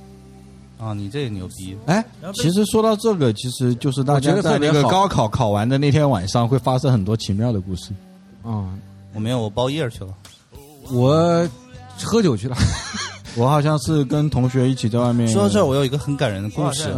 [0.76, 1.76] 啊，你这个牛逼！
[1.86, 7.92] 哎，其实说到这个，其实就是大家在那个高考考完的那天晚上会发生很多奇妙的故事。
[8.42, 8.76] 啊、
[9.14, 10.12] 我没有，我包夜去了。
[10.92, 11.48] 我
[12.02, 12.56] 喝酒去了。
[13.36, 15.26] 我好像是跟同学一起在外面。
[15.26, 16.92] 说到这儿，我有一个很感人的故事，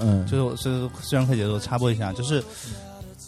[0.00, 2.42] 嗯，就是我是虽然快节奏，插播一下，就是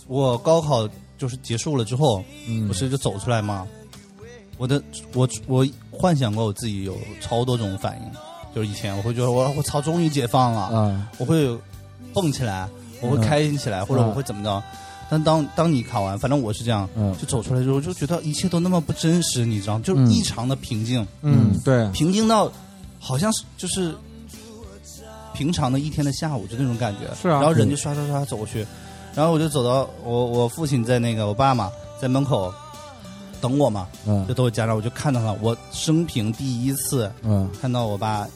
[0.06, 0.88] 我高考
[1.18, 2.66] 就是结束了之后，嗯。
[2.68, 3.66] 不是就走出来吗？
[4.58, 4.80] 我的
[5.14, 11.48] 我我幻想过我自己有超多种反应，就是以前我会觉得我我操，终于解放了，嗯，我会
[12.12, 12.68] 蹦起来，
[13.00, 14.62] 我会开心起来，或者我会怎么着。
[15.10, 17.14] 但当当你考完，反正我是这样，嗯。
[17.18, 19.78] 就走出来之后，就觉得一切都那么不真实，你知道？
[19.80, 22.50] 就异常的平静，嗯，对，平静到
[23.00, 23.94] 好像是就是
[25.34, 27.12] 平常的一天的下午，就那种感觉。
[27.20, 27.40] 是啊。
[27.40, 28.64] 然后人就刷刷刷走过去，
[29.14, 31.70] 然后我就走到我我父亲在那个我爸嘛
[32.00, 32.52] 在门口
[33.40, 38.26] 等我嘛，嗯就都有家长，我就看到了我生平第一次嗯看到我爸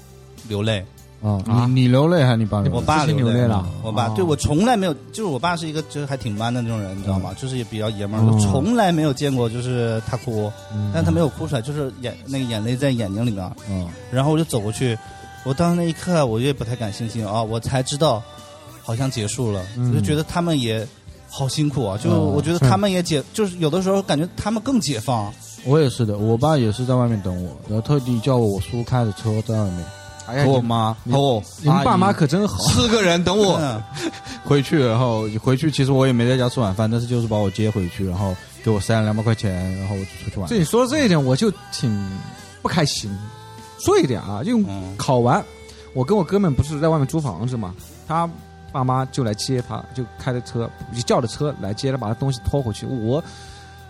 [0.49, 0.85] 流泪，
[1.23, 2.77] 啊，啊你你流泪还是你爸流泪？
[2.77, 7.33] 我爸流泪了我爸、哦对我从来没有，就是我爸是一个就是还挺 man 的那种人，你知道吗？
[7.41, 13.51] 就是也比较爷们儿，从来没有见过就是他哭，嗯但他没有哭出来，就是眼那个眼泪在眼睛里面。
[13.71, 14.99] 嗯然后我就走过去，
[15.45, 18.23] 我当时那一刻我也不太敢相信啊，我才知道
[18.87, 20.87] 好像结束了，就觉得他们也
[21.29, 25.35] 好辛苦啊，就嗯我觉得他们也解，就是有的时候感觉他们更解放。
[25.65, 29.85] 我也是的，我爸也是在外面等我，然后特地叫我叔开着车在外面，
[30.27, 32.57] 哎呀，和我妈和我你们爸妈可真好。
[32.69, 33.83] 四个人等我嗯
[34.47, 40.49] 回去，然后回去其实我也没在家吃晚饭，但是就是把我接回去，然后给我塞了两百块钱，然后我就出去玩。
[40.49, 41.91] 这你说这一点，我就挺
[42.63, 43.11] 不开心。
[43.81, 45.45] 说一点啊，就嗯考完，
[45.95, 47.75] 我跟我哥们不是在外面租房子嘛，
[48.07, 48.31] 他
[48.77, 52.87] 爸妈就来接他，就开着车，就叫着车来接他，把他东西拖回去。
[52.87, 53.23] 我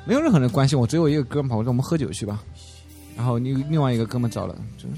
[0.04, 2.42] 没有任何人关心我，只有一个哥们跑过来，我们喝酒去吧。
[3.16, 4.88] 然后另另外一个哥们找了，就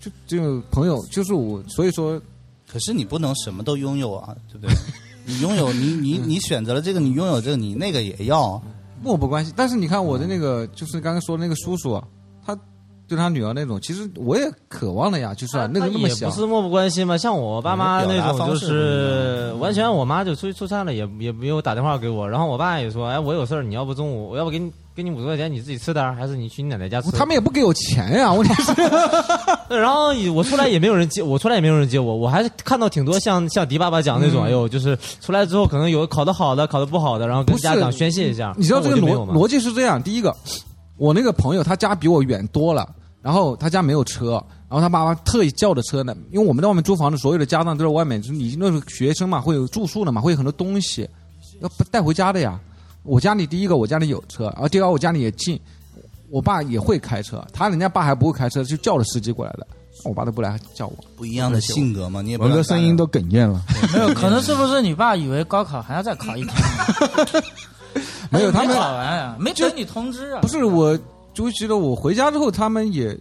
[0.00, 2.20] 就就就朋友，就是我，所以说
[2.66, 4.74] 可是你不能什么都拥有啊，对不对？
[5.24, 8.60] 你拥有你你你选择了这个，你拥有这个，你那个也要。
[9.00, 9.54] 漠不关心。
[9.56, 12.02] 但是你看我的那个，就是刚刚说的那个叔叔，
[12.44, 12.58] 他
[13.08, 17.16] 对他女儿那种，其实我也渴望的呀，就是啊，那个那么小也不，是漠不关心嘛。
[17.16, 22.28] 像我爸妈那种，就是完全我妈就出去出差了，也也没有打电话给我。
[22.28, 27.10] 然后我爸也说，哎，我有事儿，你要不中午，我要不给你给你五十块钱，你自己吃点儿，还是你去你奶奶家吃？
[27.12, 28.72] 他们也不给我钱呀， 问题是。
[29.74, 38.54] 然后我出来也没有人接，我出来也没有人接我，我还是看到挺多像像迪爸爸讲那种，嗯哎呦，就是出来之后可能有考得好的，考得不好的，然后跟家长宣泄一下。
[38.58, 40.34] 你知道这个逻逻辑是这样：第一个，
[40.96, 42.88] 我那个朋友他家比我远多了，
[43.20, 51.08] 然后他家没有车，然后他爸妈特意叫的车呢，因为我们在外面租房子，所有的家当都在外面，就是你那时候学生嘛，会有住宿的嘛，会有很多东西
[51.60, 52.58] 要不带回家的呀。
[53.02, 55.58] 我家里第一个，我家里有车，然后第二个我家里也近，
[56.30, 59.66] 我爸也会开车，他人家爸还不会开车，就叫了司机过来的，
[60.04, 60.96] 我爸都不来叫我。
[61.16, 63.62] 不一样的性格嘛，你也不文哥声音都哽咽了。
[63.94, 66.54] 没有，可能是不是你爸以为高考还要再考一天？
[68.30, 70.40] 没有他们没考完啊，没等你通知啊。
[70.42, 70.96] 不是，我
[71.44, 73.16] 就觉得我回家之后，他们也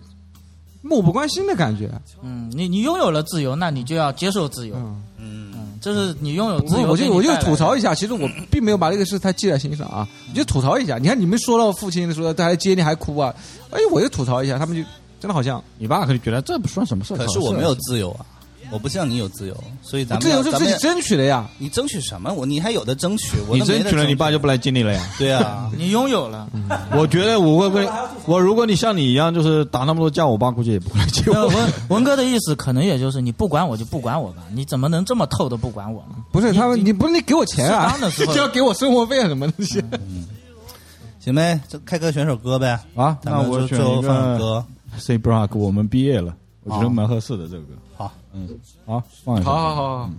[0.81, 1.91] 漠不关心的感觉。
[2.21, 4.75] 嗯，你你拥有了自由，那你就要接受自由。
[4.75, 6.83] 嗯，嗯，这是你拥有自由。
[6.83, 10.97] 我我就我就吐槽一下，其实我并没有把这个事太记在心上啊，我就吐槽一下。
[10.97, 13.33] 你看你们说到父亲的时候，他还接你还哭啊，
[13.71, 14.81] 哎，我就吐槽一下，他们就
[15.19, 18.25] 真的好像你爸可能觉得这不算什么事，可是我没有自由啊，
[18.71, 21.47] 我不像你有自由，所以咱们自由是自己争取的呀。
[21.57, 22.31] 你争取什么？
[22.33, 25.09] 我你还有的争取，我你争取了，你爸就不来接你了呀。
[25.17, 26.49] 对啊， 你拥有了。
[26.91, 27.89] 我觉得我会不会，
[28.25, 31.47] 我如果你像你一样，就是打那么多架，我爸估计也不会来接我。
[31.47, 36.15] 文文哥的意思可能也就是你不管我就不管我吧，你怎么能这么透的不管我呢？
[36.31, 39.81] 不是他们，你不是你给我钱啊适当的时，候 就要给我生活费啊什么东西。
[41.19, 42.79] 行呗，这开歌选首歌呗。
[42.95, 44.65] 啊，那我选一首歌。
[44.97, 46.33] C Block，我们毕业了，
[46.67, 47.73] 我觉得蛮合适的这个歌。
[47.95, 48.47] 好，嗯，
[48.85, 49.49] 好，放一下。
[49.49, 50.09] 好好好好，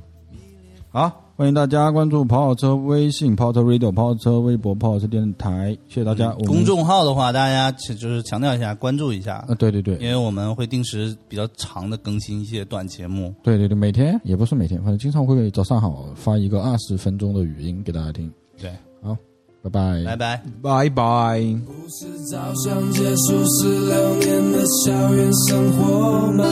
[0.91, 6.33] 好，欢迎大家关注跑跑车微信、跑车 Radio、跑跑车微博、跑跑车电台，谢谢大家。
[6.47, 13.35] 公众号的话，大家其就是强调一下，关注一下啊，，对对对，因为我们会定时比较长的更新一些短节目。
[13.43, 18.33] 对对对，每天也不是每天，反正经常会早上好发一个二十分钟的语音给大家听。
[18.59, 18.73] 对，
[19.03, 19.15] 好，
[19.63, 20.43] 拜拜，拜拜。
[20.63, 21.41] 拜拜。
[21.67, 26.45] 故事早上结束十六年的校园生活吗？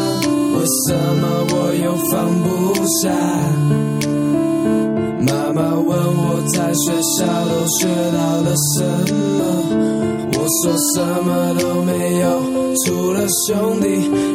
[0.56, 3.04] 为什么我又放不下？
[5.20, 8.82] 妈妈问我在学校都学到了什
[9.14, 9.40] 么，
[10.46, 12.40] 我说什么都没有，
[12.84, 13.88] 除了兄弟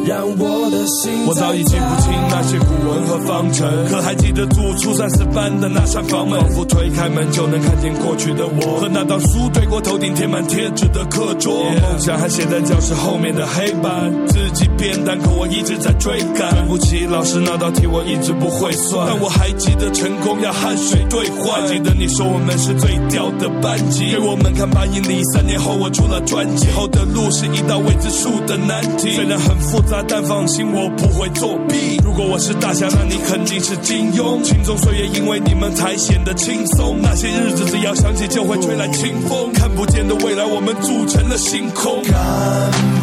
[0.06, 11.64] 让我的心我早已记不清那些古文和方程，可还记得住初三四班的那扇房门，仿佛推开门就能看见过去的我，和那道书对过头顶贴满贴纸的课桌。
[11.64, 16.52] 梦想还写在教室后面的黑板，自己变淡，可我一直在追赶。
[16.52, 21.66] 对不起，老师那道题我一直不会算，但我还记得成功要汗水兑换。
[21.70, 32.00] 记得你说我们是最屌的班级，给我们看八英里，三年后我出了专辑，后的路是一道未知数的难题，虽然很复杂，但放心我不会作弊。
[32.04, 34.42] 如果我是大侠，那你肯定是金庸。
[34.44, 42.02] 轻松岁月因为你们才显得轻松，那些日子只要想起就会吹来清风，看不见的未来我们组成了星空。
[42.02, 42.12] 干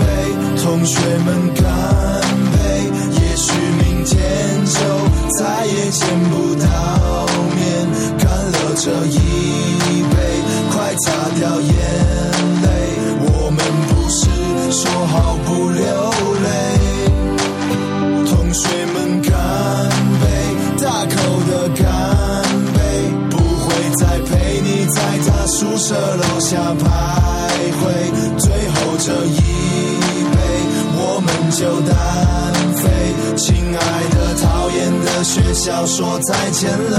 [0.01, 1.62] 杯，同学们干
[2.53, 2.83] 杯！
[3.15, 4.19] 也许明天
[4.66, 4.81] 就
[5.39, 7.87] 再也见不到面，
[8.19, 10.19] 干了这一杯，
[10.73, 12.38] 快擦掉眼。
[14.70, 15.82] 说好不流
[16.45, 16.49] 泪，
[18.27, 19.32] 同学们干
[20.20, 20.24] 杯，
[20.82, 21.16] 大口
[21.51, 21.82] 的干
[22.74, 22.78] 杯，
[23.31, 23.66] 不会
[23.97, 26.85] 再陪你在他宿舍楼下徘
[27.78, 27.82] 徊，
[28.36, 29.40] 最后这一
[30.35, 30.36] 杯
[31.01, 31.90] 我们就单
[32.77, 32.85] 飞。
[33.36, 33.81] 亲爱
[34.11, 36.97] 的，讨厌的学校说再见了。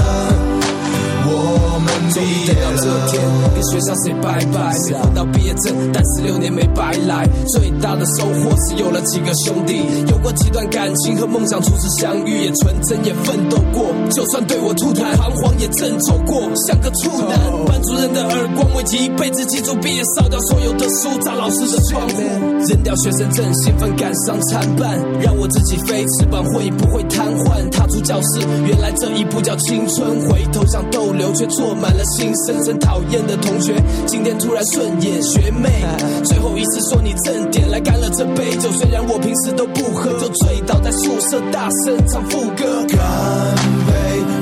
[1.30, 3.22] 我们毕业到这天，
[3.54, 7.28] 跟学校 say 拜拜，没混到毕业证，但十六年没白来。
[7.54, 13.86] 最大的收获是有了几个兄弟，有过几段感情和梦想初次相遇，也纯真也奋斗过。
[14.10, 17.38] 就算对我吐痰，彷徨也正走过，像个处男。
[17.66, 22.22] 班主任的耳光，为记一辈子记住毕业，烧掉所有的书，砸老师的窗户，
[22.66, 27.68] 扔掉学生证，兴奋感伤参半，让我自己飞，翅膀会不会瘫痪？
[27.70, 30.10] 踏出教室，原来这一步叫青春。
[30.28, 33.74] 回头像逗留，却坐满了心深深讨厌的同学。
[34.06, 35.84] 今天突然顺眼，学妹，
[36.24, 38.70] 最后一次说你正点，来干了这杯酒。
[38.72, 42.64] 虽然我平时都不喝，就醉倒在宿舍，大声唱副歌。
[42.88, 42.98] 干
[43.86, 43.92] 杯，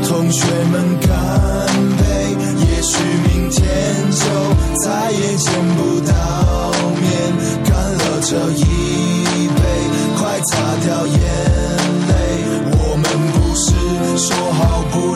[0.08, 1.08] 同学们干
[1.98, 2.04] 杯！
[2.60, 2.96] 也许
[3.28, 3.62] 明天
[4.10, 4.24] 就
[4.84, 6.12] 再也见不到
[7.00, 7.06] 面，
[7.64, 8.62] 干了这一
[9.48, 9.60] 杯，
[10.16, 10.52] 快擦
[10.84, 11.16] 掉眼
[12.08, 12.12] 泪。
[12.80, 13.66] 我们不是
[14.16, 15.14] 说好不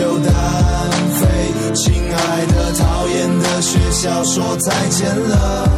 [0.00, 0.32] 就单
[1.12, 1.74] 飞。
[1.74, 5.68] 亲爱的，讨厌的学校说再见了，